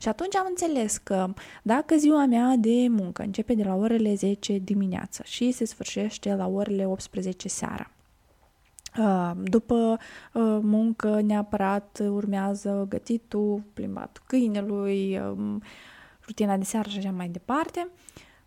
Și 0.00 0.08
atunci 0.08 0.36
am 0.36 0.46
înțeles 0.48 0.96
că 0.96 1.34
dacă 1.62 1.96
ziua 1.96 2.26
mea 2.26 2.54
de 2.58 2.86
muncă 2.88 3.22
începe 3.22 3.54
de 3.54 3.62
la 3.62 3.74
orele 3.74 4.14
10 4.14 4.58
dimineața 4.58 5.24
și 5.24 5.50
se 5.50 5.64
sfârșește 5.64 6.34
la 6.34 6.46
orele 6.46 6.86
18 6.86 7.48
seara, 7.48 7.90
uh, 8.98 9.30
după 9.42 9.98
uh, 10.32 10.58
muncă 10.62 11.20
neapărat 11.20 12.02
urmează 12.08 12.86
gătitul, 12.88 13.62
plimbatul 13.74 14.22
câinelui, 14.26 15.18
um, 15.18 15.62
rutina 16.26 16.56
de 16.56 16.64
seară 16.64 16.88
și 16.88 16.98
așa 16.98 17.10
mai 17.10 17.28
departe, 17.28 17.88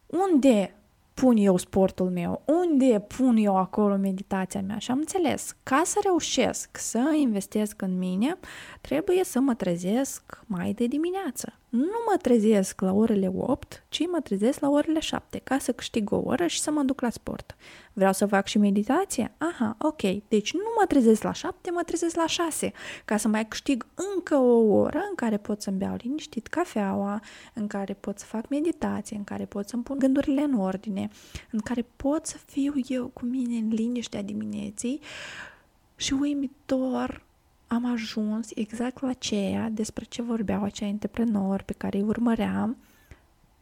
unde 0.06 0.76
pun 1.16 1.38
eu 1.38 1.58
sportul 1.58 2.10
meu, 2.10 2.42
unde 2.46 3.00
pun 3.00 3.38
eu 3.38 3.58
acolo 3.58 3.96
meditația 3.96 4.62
mea 4.62 4.78
și 4.78 4.92
am 4.92 4.98
înțeles, 4.98 5.56
ca 5.64 5.82
să 5.86 6.00
reușesc 6.04 6.78
să 6.78 7.16
investesc 7.20 7.82
în 7.82 7.98
mine, 7.98 8.38
trebuie 8.82 9.24
să 9.24 9.40
mă 9.40 9.54
trezesc 9.54 10.44
mai 10.46 10.74
de 10.74 10.88
dimineață. 10.88 11.54
Nu 11.76 12.04
mă 12.12 12.18
trezesc 12.22 12.82
la 12.82 12.94
orele 12.94 13.32
8, 13.36 13.86
ci 13.90 14.08
mă 14.12 14.20
trezesc 14.20 14.60
la 14.60 14.70
orele 14.70 15.00
7 15.00 15.42
ca 15.44 15.58
să 15.58 15.72
câștig 15.72 16.12
o 16.12 16.22
oră 16.24 16.48
și 16.48 16.60
să 16.60 16.72
mă 16.72 16.84
duc 16.84 17.02
la 17.02 17.10
sport. 17.10 17.56
Vreau 17.94 18.14
să 18.14 18.26
fac 18.26 18.48
și 18.48 18.58
meditație? 18.58 19.32
Aha, 19.38 19.76
ok. 19.80 20.02
Deci 20.28 20.54
nu 20.54 20.74
mă 20.80 20.86
trezesc 20.88 21.24
la 21.24 21.32
7, 21.32 21.72
mă 21.72 21.82
trezesc 21.86 22.16
la 22.16 22.28
6 22.28 22.72
ca 23.06 23.18
să 23.18 23.28
mai 23.28 23.48
câștig 23.48 23.86
încă 24.16 24.36
o 24.36 24.76
oră 24.76 24.98
în 25.10 25.16
care 25.16 25.38
pot 25.38 25.62
să-mi 25.62 25.78
beau 25.78 25.96
liniștit 26.02 26.48
cafeaua, 26.48 27.22
în 27.54 27.68
care 27.68 27.94
pot 27.94 28.20
să 28.20 28.26
fac 28.26 28.50
meditație, 28.50 29.18
în 29.18 29.24
care 29.24 29.46
pot 29.46 29.68
să-mi 29.68 29.84
pun 29.84 30.00
gândurile 30.00 30.42
în 30.42 30.54
ordine, 30.54 31.10
în 31.52 31.60
care 31.60 31.86
pot 31.96 32.26
să 32.26 32.38
fiu 32.46 32.74
eu 32.88 33.08
cu 33.08 33.26
mine 33.26 33.58
în 33.58 33.68
liniștea 33.68 34.22
dimineții 34.22 35.00
și 35.96 36.14
uimitor 36.14 37.25
am 37.68 37.92
ajuns 37.92 38.50
exact 38.56 39.02
la 39.02 39.14
ceea 39.14 39.70
despre 39.70 40.06
ce 40.06 40.22
vorbeau 40.22 40.64
acei 40.64 40.90
antreprenori 40.90 41.64
pe 41.64 41.74
care 41.74 41.98
îi 41.98 42.04
urmăream, 42.04 42.78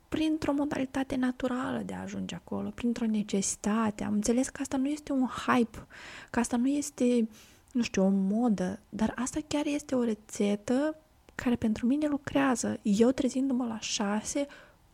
printr-o 0.10 0.53
modalitate 0.53 1.15
naturală 1.15 1.81
de 1.86 1.93
a 1.93 2.01
ajunge 2.01 2.36
acolo, 2.36 2.69
printr-o 2.69 3.05
necesitate. 3.05 4.03
Am 4.03 4.13
înțeles 4.13 4.50
că 4.50 4.62
asta 4.62 4.77
nu 4.77 4.88
este 4.88 5.12
un 5.12 5.25
hype, 5.27 5.88
că 6.29 6.39
asta 6.39 6.57
nu 6.57 6.67
este, 6.67 7.27
nu 7.72 7.81
știu, 7.81 8.05
o 8.05 8.10
modă, 8.10 8.79
dar 8.89 9.13
asta 9.15 9.39
chiar 9.48 9.65
este 9.65 9.95
o 9.95 10.03
rețetă 10.03 10.95
care 11.36 11.55
pentru 11.55 11.86
mine 11.86 12.07
lucrează. 12.07 12.79
Eu 12.81 13.12
trezindu-mă 13.12 13.65
la 13.65 13.79
șase, 13.79 14.45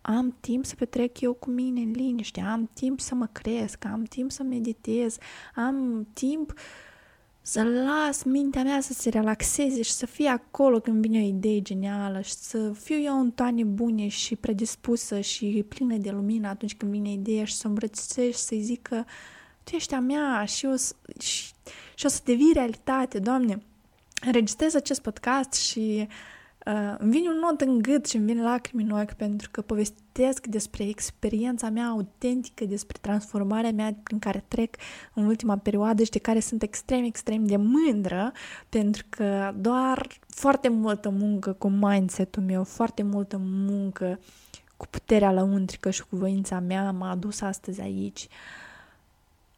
am 0.02 0.36
timp 0.40 0.66
să 0.66 0.76
petrec 0.76 1.20
eu 1.20 1.34
cu 1.34 1.50
mine 1.50 1.82
în 1.82 1.92
liniște, 1.92 2.42
am 2.42 2.70
timp 2.74 3.00
să 3.00 3.16
mă 3.16 3.28
cresc, 3.32 3.86
am 3.86 4.04
timp 4.04 4.32
să 4.32 4.44
meditez, 4.44 5.18
am 5.56 6.08
timp 6.14 6.50
uh, 6.50 6.58
să 7.50 7.64
las 7.64 8.24
mintea 8.24 8.64
mea 8.64 8.82
să 8.82 8.94
se 8.94 9.10
relaxeze 9.10 9.82
și 9.82 9.92
să 9.92 10.06
fie 10.06 10.28
acolo 10.28 10.80
când 10.80 11.02
vine 11.02 11.20
o 11.20 11.26
idee 11.26 11.62
genială 11.62 12.22
și 12.22 12.34
să 12.34 12.72
fiu 12.72 13.00
eu 13.00 13.20
în 13.20 13.32
toane 13.32 13.64
bune 13.64 14.08
și 14.08 14.36
predispusă 14.36 15.20
și 15.20 15.66
plină 15.68 15.98
de 15.98 16.10
lumină 16.10 16.48
atunci 16.48 16.76
când 16.76 16.92
vine 16.92 17.12
ideea 17.12 17.46
și 17.46 17.54
să 17.54 17.68
îmbrățișez 17.68 18.34
și 18.34 18.40
să-i 18.40 18.62
zic 18.62 18.82
că 18.82 19.04
tu 19.64 19.76
ești 19.76 19.94
a 19.94 20.00
mea 20.00 20.46
și, 20.46 20.66
o 20.66 20.76
să, 20.76 20.94
și, 21.20 21.46
și 21.96 22.06
o 22.06 22.10
să 22.10 22.22
devii 22.24 22.54
realitate, 22.54 23.20
Doamne. 23.20 23.64
Înregistrez 24.26 24.76
acest 24.76 25.02
podcast 25.02 25.54
și 25.54 26.08
Uh, 26.08 26.39
îmi 26.98 27.12
vine 27.12 27.30
un 27.30 27.40
nod 27.42 27.62
în 27.62 27.78
gât 27.82 28.06
și 28.06 28.16
îmi 28.16 28.26
vine 28.26 28.42
lacrimi 28.42 28.84
în 28.84 28.92
ochi 28.92 29.14
pentru 29.14 29.50
că 29.52 29.62
povestesc 29.62 30.48
despre 30.48 30.88
experiența 30.88 31.70
mea 31.70 31.86
autentică, 31.86 32.66
despre 32.66 32.98
transformarea 33.02 33.72
mea 33.72 33.96
prin 34.04 34.20
care 34.20 34.44
trec 34.48 34.76
în 35.14 35.26
ultima 35.26 35.58
perioadă 35.58 36.04
și 36.04 36.10
de 36.10 36.20
care 36.20 36.40
sunt 36.40 36.64
extrem, 36.64 37.04
extrem 37.04 37.46
de 37.46 37.56
mândră 37.58 38.32
pentru 38.70 39.06
că 39.10 39.54
doar 39.58 40.08
foarte 40.28 40.70
multă 40.70 41.10
muncă 41.10 41.54
cu 41.54 41.68
mindset-ul 41.70 42.44
meu, 42.44 42.64
foarte 42.64 43.04
multă 43.04 43.38
muncă 43.42 44.20
cu 44.78 44.86
puterea 44.90 45.32
lăuntrică 45.32 45.90
și 45.90 46.02
cu 46.02 46.16
voința 46.16 46.60
mea 46.60 46.92
m-a 46.92 47.10
adus 47.10 47.42
astăzi 47.42 47.82
aici. 47.82 48.22
Uh, 48.22 48.69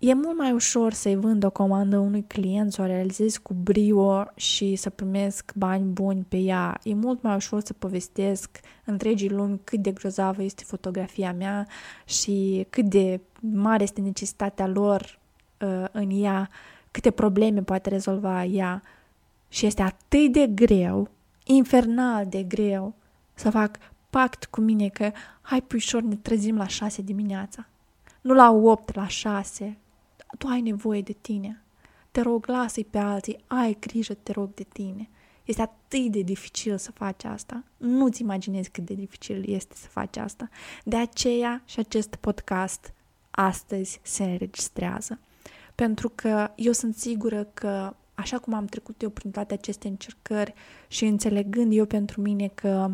E 0.04 0.14
mult 0.14 0.38
mai 0.38 0.52
ușor 0.52 0.94
să-i 0.94 1.16
vând 1.16 1.44
o 1.44 1.50
comandă 1.50 1.98
unui 1.98 2.24
client, 2.28 2.74
să 2.74 2.82
o 2.82 2.86
realizez 2.86 3.38
cu 3.38 3.54
brio 3.54 4.26
și 4.36 4.76
să 4.76 4.90
primesc 4.90 5.52
bani 5.56 5.84
buni 5.84 6.26
pe 6.28 6.38
ea. 6.38 6.80
E 6.84 6.94
mult 6.94 7.22
mai 7.22 7.36
ușor 7.36 7.62
să 7.62 7.74
povestesc 7.74 8.60
întregii 8.86 9.30
lumi 9.30 9.60
cât 9.64 9.80
de 9.80 9.92
grozavă 9.92 10.44
este 10.44 10.64
fotografia 10.64 11.34
mea 11.34 11.68
și 12.06 12.68
cât 12.70 12.86
de 12.86 13.20
mare 13.40 13.84
este 13.84 14.02
necesitatea 14.02 14.68
lor 14.68 15.20
uh, 15.60 15.86
în 15.92 16.10
ea, 16.24 16.50
câte 16.92 17.12
probleme 17.12 17.62
poate 17.62 17.90
rezolva 17.90 18.44
ea. 18.44 18.82
Și 19.50 19.66
este 19.66 19.82
atât 19.82 20.32
de 20.32 20.48
greu, 20.48 21.10
infernal 21.44 22.26
de 22.28 22.44
greu, 22.44 22.94
să 23.34 23.50
fac 23.50 23.78
pact 24.10 24.46
cu 24.46 24.62
mine 24.62 24.88
că 24.88 25.12
hai 25.42 25.62
puișor 25.62 26.02
ne 26.02 26.16
trezim 26.16 26.58
la 26.58 26.68
șase 26.68 27.02
dimineața. 27.02 27.66
Nu 28.22 28.34
la 28.34 28.52
8, 28.52 28.96
la 28.96 29.08
6, 29.08 29.78
tu 30.38 30.48
ai 30.48 30.62
nevoie 30.62 31.02
de 31.02 31.16
tine. 31.22 31.62
Te 32.12 32.22
rog, 32.22 32.48
lasă-i 32.48 32.86
pe 32.86 32.98
alții, 32.98 33.44
ai 33.48 33.78
grijă, 33.80 34.14
te 34.14 34.32
rog 34.32 34.54
de 34.54 34.64
tine. 34.64 35.10
Este 35.46 35.62
atât 35.62 36.12
de 36.12 36.22
dificil 36.22 36.78
să 36.78 36.92
faci 36.92 37.24
asta. 37.24 37.64
Nu-ți 37.78 38.22
imaginezi 38.22 38.70
cât 38.70 38.86
de 38.86 38.94
dificil 38.94 39.50
este 39.50 39.76
să 39.76 39.88
faci 39.88 40.18
asta. 40.18 40.50
De 40.84 40.96
aceea 40.96 41.62
și 41.66 41.80
acest 41.80 42.16
podcast 42.16 42.94
astăzi 43.32 44.00
se 44.04 44.24
înregistrează. 44.24 45.20
Pentru 45.76 46.12
că 46.16 46.52
eu 46.56 46.72
sunt 46.72 46.96
sigură 46.96 47.44
că 47.54 47.96
așa 48.16 48.40
cum 48.40 48.54
am 48.54 48.66
trecut 48.66 49.02
eu 49.02 49.10
prin 49.10 49.32
toate 49.32 49.54
aceste 49.54 49.88
încercări 49.88 50.54
și 50.88 51.06
înțelegând 51.06 51.74
eu 51.74 51.86
pentru 51.86 52.22
mine 52.22 52.48
că 52.48 52.92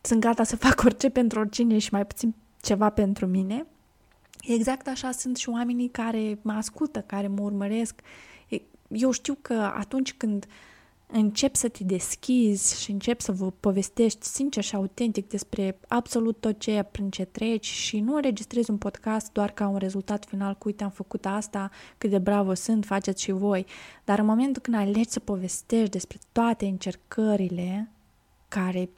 sunt 0.00 0.20
gata 0.20 0.42
să 0.44 0.56
fac 0.56 0.82
orice 0.84 1.08
pentru 1.10 1.38
oricine 1.38 1.78
și 1.78 1.88
mai 1.92 2.06
puțin 2.06 2.34
ceva 2.60 2.90
pentru 2.90 3.26
mine, 3.26 3.66
Exact 4.54 4.86
așa 4.86 5.10
sunt 5.10 5.36
și 5.36 5.48
oamenii 5.48 5.88
care 5.88 6.38
mă 6.42 6.52
ascultă, 6.52 7.00
care 7.06 7.26
mă 7.26 7.42
urmăresc. 7.42 8.00
Eu 8.88 9.10
știu 9.10 9.38
că 9.42 9.52
atunci 9.54 10.12
când 10.12 10.46
încep 11.06 11.56
să 11.56 11.68
te 11.68 11.84
deschizi 11.84 12.82
și 12.82 12.90
încep 12.90 13.20
să 13.20 13.32
vă 13.32 13.50
povestești 13.50 14.26
sincer 14.26 14.62
și 14.62 14.74
autentic 14.74 15.28
despre 15.28 15.78
absolut 15.88 16.36
tot 16.40 16.58
ce 16.58 16.86
prin 16.90 17.10
ce 17.10 17.24
treci 17.24 17.66
și 17.66 18.00
nu 18.00 18.14
înregistrezi 18.14 18.70
un 18.70 18.78
podcast 18.78 19.32
doar 19.32 19.50
ca 19.50 19.68
un 19.68 19.76
rezultat 19.76 20.24
final 20.24 20.54
cu 20.54 20.68
uite 20.68 20.84
am 20.84 20.90
făcut 20.90 21.26
asta, 21.26 21.70
cât 21.98 22.10
de 22.10 22.18
bravo 22.18 22.54
sunt, 22.54 22.84
faceți 22.84 23.22
și 23.22 23.30
voi. 23.30 23.66
Dar 24.04 24.18
în 24.18 24.26
momentul 24.26 24.62
când 24.62 24.76
alegi 24.76 25.08
să 25.10 25.20
povestești 25.20 25.90
despre 25.90 26.18
toate 26.32 26.66
încercările 26.66 27.90
care 28.48 28.88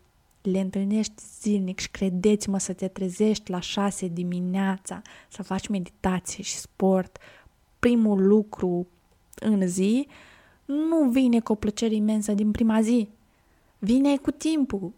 le 0.42 0.60
întâlnești 0.60 1.22
zilnic 1.40 1.78
și 1.78 1.90
credeți-mă 1.90 2.58
să 2.58 2.72
te 2.72 2.88
trezești 2.88 3.50
la 3.50 3.60
șase 3.60 4.08
dimineața, 4.08 5.02
să 5.28 5.42
faci 5.42 5.68
meditație 5.68 6.42
și 6.42 6.56
sport, 6.56 7.18
primul 7.78 8.26
lucru 8.26 8.86
în 9.34 9.68
zi, 9.68 10.06
nu 10.64 11.10
vine 11.10 11.40
cu 11.40 11.52
o 11.52 11.54
plăcere 11.54 11.94
imensă 11.94 12.32
din 12.32 12.50
prima 12.50 12.80
zi. 12.80 13.08
Vine 13.78 14.16
cu 14.16 14.30
timpul, 14.30 14.92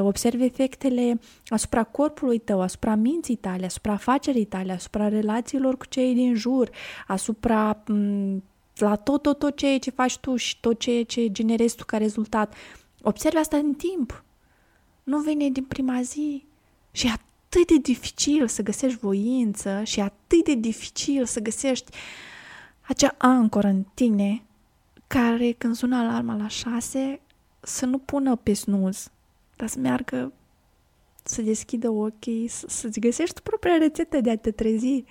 observi 0.00 0.44
efectele 0.44 1.20
asupra 1.46 1.84
corpului 1.84 2.38
tău, 2.38 2.60
asupra 2.60 2.94
minții 2.94 3.36
tale, 3.36 3.64
asupra 3.64 3.92
afacerii 3.92 4.44
tale, 4.44 4.72
asupra 4.72 5.08
relațiilor 5.08 5.76
cu 5.76 5.86
cei 5.86 6.14
din 6.14 6.34
jur, 6.34 6.70
asupra 7.06 7.82
la 8.74 8.96
tot, 8.96 9.22
tot, 9.22 9.38
tot 9.38 9.56
ceea 9.56 9.78
ce 9.78 9.90
faci 9.90 10.18
tu 10.18 10.36
și 10.36 10.60
tot 10.60 10.78
ceea 10.78 11.04
ce 11.04 11.28
generezi 11.28 11.76
tu 11.76 11.84
ca 11.84 11.96
rezultat. 11.96 12.54
Observi 13.02 13.36
asta 13.36 13.56
în 13.56 13.74
timp 13.74 14.24
nu 15.04 15.18
vine 15.18 15.48
din 15.48 15.64
prima 15.64 16.02
zi 16.02 16.44
și 16.90 17.06
e 17.06 17.10
atât 17.10 17.66
de 17.66 17.76
dificil 17.76 18.48
să 18.48 18.62
găsești 18.62 18.98
voință 18.98 19.82
și 19.84 19.98
e 19.98 20.02
atât 20.02 20.44
de 20.44 20.54
dificil 20.54 21.24
să 21.24 21.40
găsești 21.40 21.92
acea 22.80 23.14
ancoră 23.18 23.66
în 23.66 23.84
tine 23.94 24.42
care 25.06 25.52
când 25.52 25.74
sună 25.74 25.96
alarma 25.96 26.36
la 26.36 26.48
șase 26.48 27.20
să 27.60 27.86
nu 27.86 27.98
pună 27.98 28.36
pe 28.36 28.52
snuz, 28.52 29.10
dar 29.56 29.68
să 29.68 29.78
meargă 29.78 30.32
să 31.22 31.42
deschidă 31.42 31.90
ochii, 31.90 32.48
să, 32.48 32.66
să-ți 32.68 33.00
găsești 33.00 33.40
propria 33.40 33.76
rețetă 33.76 34.20
de 34.20 34.30
a 34.30 34.36
te 34.36 34.50
trezi. 34.50 35.04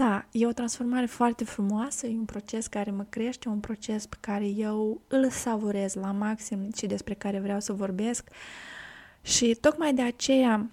Da, 0.00 0.24
e 0.30 0.46
o 0.46 0.52
transformare 0.52 1.06
foarte 1.06 1.44
frumoasă, 1.44 2.06
e 2.06 2.16
un 2.16 2.24
proces 2.24 2.66
care 2.66 2.90
mă 2.90 3.06
crește, 3.08 3.48
un 3.48 3.60
proces 3.60 4.06
pe 4.06 4.16
care 4.20 4.46
eu 4.46 5.00
îl 5.08 5.30
savurez 5.30 5.94
la 5.94 6.12
maxim 6.12 6.70
și 6.76 6.86
despre 6.86 7.14
care 7.14 7.40
vreau 7.40 7.60
să 7.60 7.72
vorbesc. 7.72 8.28
Și 9.22 9.56
tocmai 9.60 9.94
de 9.94 10.02
aceea 10.02 10.70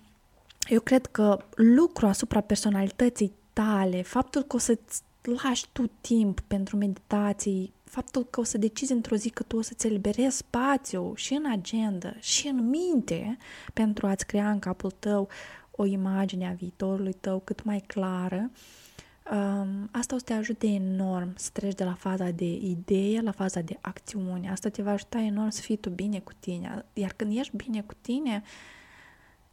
eu 0.68 0.80
cred 0.80 1.06
că 1.06 1.38
lucru 1.56 2.06
asupra 2.06 2.42
personalității 2.42 3.34
tale, 3.54 4.02
faptul 4.02 4.42
că 4.42 4.56
o 4.56 4.60
să-ți 4.60 5.02
lași 5.44 5.66
tu 5.72 5.90
timp 6.02 6.40
pentru 6.40 6.78
meditații, 6.78 7.74
faptul 7.84 8.26
că 8.30 8.40
o 8.40 8.44
să 8.44 8.58
decizi 8.58 8.92
într-o 8.92 9.16
zi 9.16 9.30
că 9.30 9.44
tu 9.44 9.58
o 9.58 9.62
să-ți 9.62 9.88
eliberezi 9.88 10.38
spațiu 10.38 11.14
și 11.16 11.34
în 11.34 11.52
agenda 11.52 12.14
și 12.20 12.48
în 12.48 12.70
minte 12.70 13.38
pentru 13.74 14.08
a-ți 14.08 14.26
crea 14.26 14.50
în 14.50 14.60
capul 14.60 14.92
tău 14.92 15.28
o 15.72 15.86
imagine 15.86 16.48
a 16.48 16.52
viitorului 16.52 17.14
tău 17.14 17.40
cât 17.40 17.64
mai 17.64 17.84
clară, 17.88 18.50
uh, 18.54 18.86
Um, 19.32 19.90
asta 19.92 20.16
o 20.16 20.18
să 20.18 20.24
te 20.24 20.34
ajute 20.34 20.68
enorm 20.68 21.34
să 21.36 21.50
treci 21.54 21.76
de 21.76 21.84
la 21.84 21.94
faza 21.94 22.30
de 22.30 22.46
idee 22.46 23.22
la 23.22 23.32
faza 23.32 23.62
de 23.62 23.78
acțiune. 23.82 24.52
Asta 24.52 24.70
te 24.70 24.82
va 24.82 24.92
ajuta 24.92 25.20
enorm 25.20 25.50
să 25.50 25.62
fii 25.62 25.78
tu 25.78 25.90
bine 25.90 26.20
cu 26.20 26.32
tine. 26.40 26.86
Iar 26.94 27.14
când 27.16 27.38
ești 27.38 27.56
bine 27.56 27.82
cu 27.82 27.94
tine, 28.02 28.44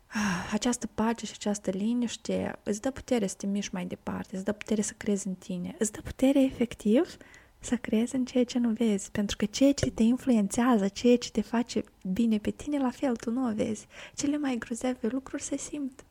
ah, 0.07 0.51
această 0.53 0.87
pace 0.87 1.27
și 1.27 1.33
această 1.35 1.71
liniște 1.71 2.59
îți 2.63 2.81
dă 2.81 2.91
putere 2.91 3.27
să 3.27 3.35
te 3.39 3.47
miști 3.47 3.75
mai 3.75 3.87
departe, 3.87 4.37
îți 4.37 4.45
dă 4.45 4.53
putere 4.53 4.83
să 4.83 4.93
crezi 4.97 5.27
în 5.27 5.35
tine, 5.35 5.75
îți 5.79 5.93
dă 5.93 6.01
putere 6.01 6.43
efectiv 6.43 7.17
să 7.59 7.77
crezi 7.77 8.15
în 8.15 8.25
ceea 8.25 8.45
ce 8.45 8.59
nu 8.59 8.71
vezi, 8.71 9.11
pentru 9.11 9.37
că 9.37 9.45
ceea 9.45 9.73
ce 9.73 9.91
te 9.91 10.03
influențează, 10.03 10.89
ceea 10.89 11.17
ce 11.17 11.31
te 11.31 11.41
face 11.41 11.85
bine 12.13 12.39
pe 12.39 12.51
tine, 12.51 12.79
la 12.79 12.91
fel 12.91 13.17
tu 13.17 13.31
nu 13.31 13.49
o 13.49 13.53
vezi. 13.53 13.87
Cele 14.15 14.39
mai 14.39 14.57
grozave 14.59 15.09
lucruri 15.09 15.43
se 15.43 15.57
simt 15.57 16.05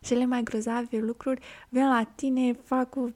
cele 0.00 0.24
mai 0.24 0.42
grozave 0.42 0.98
lucruri 0.98 1.40
vin 1.68 1.88
la 1.88 2.08
tine, 2.14 2.52
fac 2.52 2.96
o 2.96 3.08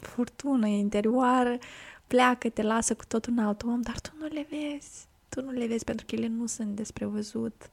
furtună 0.00 0.66
interioară, 0.66 1.58
pleacă, 2.06 2.48
te 2.48 2.62
lasă 2.62 2.94
cu 2.94 3.04
tot 3.08 3.26
un 3.26 3.38
alt 3.38 3.62
om, 3.62 3.80
dar 3.80 4.00
tu 4.00 4.10
nu 4.18 4.26
le 4.26 4.46
vezi. 4.50 5.08
Tu 5.28 5.42
nu 5.42 5.50
le 5.50 5.66
vezi 5.66 5.84
pentru 5.84 6.06
că 6.06 6.14
ele 6.14 6.26
nu 6.26 6.46
sunt 6.46 6.76
despre 6.76 7.04
văzut. 7.04 7.70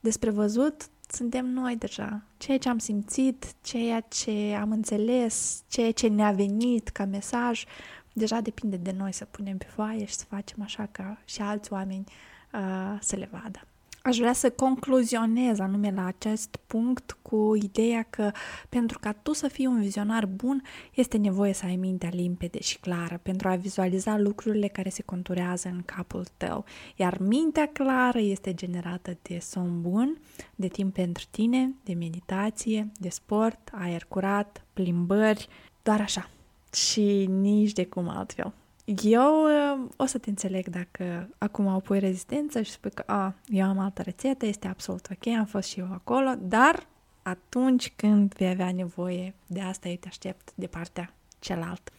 Despre 0.00 0.30
văzut 0.30 0.88
suntem 1.10 1.46
noi 1.46 1.76
deja. 1.76 2.22
Ceea 2.36 2.58
ce 2.58 2.68
am 2.68 2.78
simțit, 2.78 3.54
ceea 3.60 4.00
ce 4.00 4.56
am 4.60 4.70
înțeles, 4.70 5.62
ceea 5.68 5.92
ce 5.92 6.08
ne-a 6.08 6.32
venit 6.32 6.88
ca 6.88 7.04
mesaj, 7.04 7.64
deja 8.12 8.40
depinde 8.40 8.76
de 8.76 8.94
noi 8.96 9.12
să 9.12 9.24
punem 9.24 9.56
pe 9.56 9.66
foaie 9.68 10.04
și 10.04 10.14
să 10.14 10.24
facem 10.24 10.62
așa 10.62 10.88
ca 10.92 11.18
și 11.24 11.40
alți 11.40 11.72
oameni 11.72 12.04
uh, 12.52 12.98
să 13.00 13.16
le 13.16 13.28
vadă. 13.32 13.66
Aș 14.02 14.16
vrea 14.16 14.32
să 14.32 14.50
concluzionez 14.50 15.58
anume 15.58 15.90
la 15.90 16.06
acest 16.06 16.56
punct 16.66 17.16
cu 17.22 17.56
ideea 17.62 18.06
că 18.10 18.30
pentru 18.68 18.98
ca 18.98 19.12
tu 19.12 19.32
să 19.32 19.48
fii 19.48 19.66
un 19.66 19.80
vizionar 19.80 20.26
bun, 20.26 20.62
este 20.94 21.16
nevoie 21.16 21.52
să 21.52 21.64
ai 21.64 21.76
mintea 21.76 22.10
limpede 22.12 22.60
și 22.60 22.78
clară 22.78 23.20
pentru 23.22 23.48
a 23.48 23.54
vizualiza 23.54 24.18
lucrurile 24.18 24.68
care 24.68 24.88
se 24.88 25.02
conturează 25.02 25.68
în 25.68 25.82
capul 25.84 26.24
tău. 26.36 26.64
Iar 26.96 27.18
mintea 27.18 27.68
clară 27.72 28.18
este 28.18 28.54
generată 28.54 29.16
de 29.22 29.38
somn 29.38 29.80
bun, 29.80 30.18
de 30.54 30.68
timp 30.68 30.94
pentru 30.94 31.24
tine, 31.30 31.74
de 31.84 31.94
meditație, 31.94 32.90
de 32.98 33.08
sport, 33.08 33.70
aer 33.72 34.04
curat, 34.08 34.64
plimbări, 34.72 35.48
doar 35.82 36.00
așa. 36.00 36.30
Și 36.72 37.26
nici 37.26 37.72
de 37.72 37.86
cum 37.86 38.08
altfel. 38.08 38.52
Eu 38.84 39.44
uh, 39.44 39.88
o 39.96 40.06
să 40.06 40.18
te 40.18 40.28
înțeleg 40.28 40.68
dacă 40.68 41.28
acum 41.38 41.68
au 41.68 41.80
pui 41.80 41.98
rezistență 41.98 42.62
și 42.62 42.70
spui 42.70 42.90
că 42.90 43.02
a, 43.06 43.34
eu 43.46 43.66
am 43.66 43.78
altă 43.78 44.02
rețetă, 44.02 44.46
este 44.46 44.68
absolut 44.68 45.08
ok, 45.10 45.26
am 45.26 45.44
fost 45.44 45.68
și 45.68 45.78
eu 45.78 45.88
acolo, 45.92 46.34
dar 46.38 46.86
atunci 47.22 47.92
când 47.96 48.34
vei 48.34 48.48
avea 48.48 48.72
nevoie 48.72 49.34
de 49.46 49.60
asta, 49.60 49.88
eu 49.88 49.94
te 49.94 50.08
aștept 50.08 50.52
de 50.54 50.66
partea 50.66 51.12
celălalt. 51.38 51.90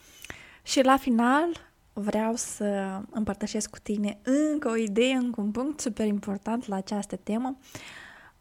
Și 0.63 0.81
la 0.81 0.97
final 0.97 1.47
vreau 1.93 2.35
să 2.35 3.01
împărtășesc 3.11 3.69
cu 3.69 3.79
tine 3.83 4.17
încă 4.23 4.69
o 4.69 4.75
idee, 4.75 5.13
încă 5.13 5.41
un 5.41 5.51
punct 5.51 5.79
super 5.79 6.05
important 6.05 6.67
la 6.67 6.75
această 6.75 7.15
temă. 7.15 7.57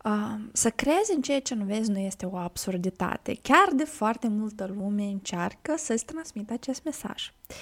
Uh, 0.04 0.34
să 0.52 0.70
crezi 0.70 1.14
în 1.14 1.22
ceea 1.22 1.40
ce 1.40 1.54
nu 1.54 1.64
vezi 1.64 1.90
nu 1.90 1.98
este 1.98 2.26
o 2.26 2.36
absurditate. 2.36 3.38
Chiar 3.42 3.68
de 3.74 3.84
foarte 3.84 4.28
multă 4.28 4.72
lume 4.76 5.02
încearcă 5.02 5.74
să-ți 5.76 6.04
transmită 6.04 6.52
acest 6.52 6.84
mesaj. 6.84 7.32
Uh, 7.48 7.54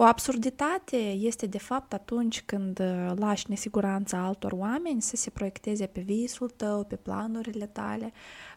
O 0.00 0.02
absurditate 0.02 0.96
este 0.96 1.46
de 1.46 1.58
fapt 1.58 1.92
atunci 1.92 2.42
când 2.42 2.78
uh, 2.78 3.12
lași 3.16 3.44
nesiguranța 3.48 4.18
altor 4.18 4.52
oameni 4.52 5.02
să 5.02 5.16
se 5.16 5.30
proiecteze 5.30 5.86
pe 5.86 6.00
visul 6.00 6.50
tău, 6.50 6.84
pe 6.84 6.96
planurile 6.96 7.66
tale, 7.66 8.12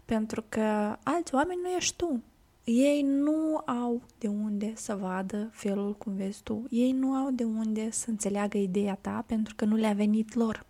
pentru 0.06 0.44
că 0.50 0.96
alți 1.04 1.36
oameni 1.36 1.60
nu 1.64 1.70
ești 1.70 1.96
tu. 1.96 2.24
Ei 2.64 3.02
nu 3.02 3.62
au 3.66 4.02
de 4.18 4.28
unde 4.28 4.74
să 4.76 4.96
vadă 4.96 5.50
felul 5.52 5.96
cum 5.96 6.14
vezi 6.16 6.44
tu. 6.44 6.64
Ei 6.70 6.92
nu 6.92 7.14
au 7.14 7.32
de 7.32 7.44
unde 7.44 7.92
să 7.92 8.10
înțeleagă 8.10 8.58
ideea 8.58 8.98
ta 9.02 9.24
pentru 9.28 9.56
că 9.56 9.66
nu 9.66 9.76
le-a 9.76 9.94
venit 9.94 10.34
lor. 10.34 10.66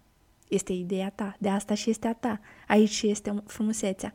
Este 0.47 0.71
ideea 0.71 1.11
ta, 1.15 1.35
de 1.39 1.49
asta 1.49 1.73
și 1.73 1.89
este 1.89 2.07
a 2.07 2.13
ta. 2.13 2.39
Aici 2.67 2.89
și 2.89 3.09
este 3.09 3.43
frumusețea. 3.45 4.13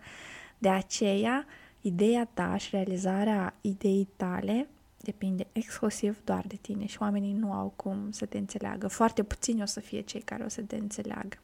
De 0.58 0.68
aceea, 0.68 1.46
ideea 1.80 2.28
ta 2.34 2.56
și 2.56 2.68
realizarea 2.70 3.54
ideii 3.60 4.08
tale 4.16 4.68
depinde 5.00 5.46
exclusiv 5.52 6.20
doar 6.24 6.44
de 6.46 6.56
tine 6.60 6.86
și 6.86 6.96
oamenii 7.00 7.32
nu 7.32 7.52
au 7.52 7.72
cum 7.76 8.10
să 8.10 8.26
te 8.26 8.38
înțeleagă. 8.38 8.88
Foarte 8.88 9.22
puțini 9.22 9.62
o 9.62 9.66
să 9.66 9.80
fie 9.80 10.00
cei 10.00 10.20
care 10.20 10.44
o 10.44 10.48
să 10.48 10.60
te 10.60 10.76
înțeleagă. 10.76 11.38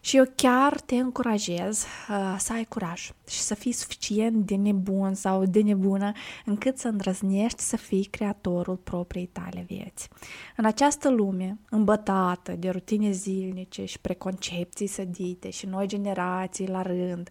Și 0.00 0.16
eu 0.16 0.24
chiar 0.34 0.80
te 0.80 0.94
încurajez 0.94 1.82
uh, 1.82 2.36
să 2.38 2.52
ai 2.52 2.64
curaj 2.64 3.10
și 3.28 3.40
să 3.40 3.54
fii 3.54 3.72
suficient 3.72 4.46
de 4.46 4.54
nebun 4.54 5.14
sau 5.14 5.44
de 5.44 5.60
nebună 5.60 6.12
încât 6.44 6.78
să 6.78 6.88
îndrăznești 6.88 7.62
să 7.62 7.76
fii 7.76 8.04
creatorul 8.04 8.76
propriei 8.76 9.26
tale 9.26 9.64
vieți. 9.66 10.08
În 10.56 10.64
această 10.64 11.10
lume 11.10 11.58
îmbătată 11.70 12.52
de 12.52 12.68
rutine 12.68 13.10
zilnice 13.10 13.84
și 13.84 14.00
preconcepții 14.00 14.86
sădite 14.86 15.50
și 15.50 15.66
noi 15.66 15.86
generații 15.86 16.68
la 16.68 16.82
rând, 16.82 17.30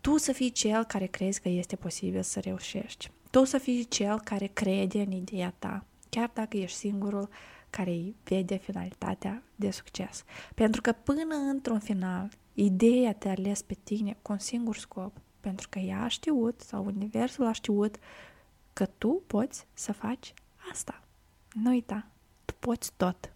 tu 0.00 0.16
să 0.16 0.32
fii 0.32 0.50
cel 0.50 0.84
care 0.84 1.06
crezi 1.06 1.40
că 1.40 1.48
este 1.48 1.76
posibil 1.76 2.22
să 2.22 2.40
reușești. 2.40 3.10
Tu 3.38 3.44
să 3.44 3.58
fii 3.58 3.84
cel 3.84 4.20
care 4.20 4.46
crede 4.46 5.00
în 5.00 5.10
ideea 5.10 5.54
ta, 5.58 5.84
chiar 6.08 6.30
dacă 6.34 6.56
ești 6.56 6.78
singurul 6.78 7.28
care 7.70 7.90
îi 7.90 8.16
vede 8.24 8.56
finalitatea 8.56 9.42
de 9.56 9.70
succes. 9.70 10.24
Pentru 10.54 10.80
că 10.80 10.92
până 10.92 11.34
într-un 11.34 11.78
final, 11.78 12.28
ideea 12.54 13.12
te 13.12 13.28
ales 13.28 13.62
pe 13.62 13.76
tine 13.82 14.16
cu 14.22 14.32
un 14.32 14.38
singur 14.38 14.76
scop, 14.76 15.12
pentru 15.40 15.68
că 15.68 15.78
ea 15.78 16.02
a 16.02 16.08
știut 16.08 16.60
sau 16.60 16.84
Universul 16.84 17.46
a 17.46 17.52
știut 17.52 17.96
că 18.72 18.86
tu 18.86 19.22
poți 19.26 19.66
să 19.74 19.92
faci 19.92 20.34
asta. 20.70 21.02
Nu 21.52 21.70
uita, 21.70 22.06
tu 22.44 22.54
poți 22.58 22.92
tot. 22.96 23.32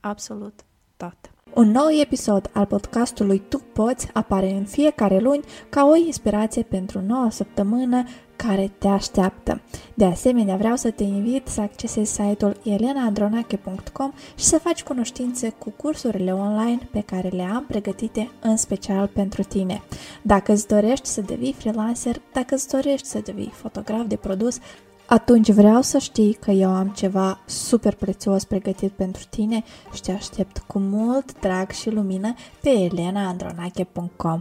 Absolut 0.00 0.64
tot. 0.96 1.30
Un 1.54 1.70
nou 1.70 1.88
episod 2.00 2.50
al 2.52 2.66
podcastului 2.66 3.42
Tu 3.48 3.58
Poți 3.58 4.12
apare 4.12 4.50
în 4.50 4.64
fiecare 4.64 5.18
luni 5.18 5.44
ca 5.68 5.84
o 5.84 5.96
inspirație 5.96 6.62
pentru 6.62 7.00
noua 7.00 7.30
săptămână 7.30 8.04
care 8.46 8.70
te 8.78 8.88
așteaptă. 8.88 9.60
De 9.94 10.04
asemenea, 10.04 10.56
vreau 10.56 10.76
să 10.76 10.90
te 10.90 11.02
invit 11.02 11.46
să 11.46 11.60
accesezi 11.60 12.12
site-ul 12.12 12.56
elenaandronache.com 12.62 14.12
și 14.36 14.44
să 14.44 14.58
faci 14.58 14.82
cunoștințe 14.82 15.48
cu 15.58 15.70
cursurile 15.70 16.32
online 16.32 16.88
pe 16.90 17.00
care 17.00 17.28
le 17.28 17.42
am 17.42 17.64
pregătite 17.68 18.30
în 18.40 18.56
special 18.56 19.06
pentru 19.06 19.42
tine. 19.42 19.82
Dacă 20.22 20.52
îți 20.52 20.66
dorești 20.68 21.06
să 21.06 21.20
devii 21.20 21.52
freelancer, 21.52 22.20
dacă 22.32 22.54
îți 22.54 22.68
dorești 22.68 23.06
să 23.06 23.20
devii 23.24 23.52
fotograf 23.54 24.06
de 24.06 24.16
produs, 24.16 24.58
atunci 25.06 25.50
vreau 25.50 25.82
să 25.82 25.98
știi 25.98 26.32
că 26.32 26.50
eu 26.50 26.70
am 26.70 26.88
ceva 26.88 27.38
super 27.46 27.94
prețios 27.94 28.44
pregătit 28.44 28.92
pentru 28.92 29.22
tine 29.30 29.64
și 29.92 30.00
te 30.00 30.12
aștept 30.12 30.58
cu 30.66 30.78
mult 30.78 31.40
drag 31.40 31.70
și 31.70 31.90
lumină 31.90 32.34
pe 32.60 32.70
elenaandronache.com. 32.70 34.40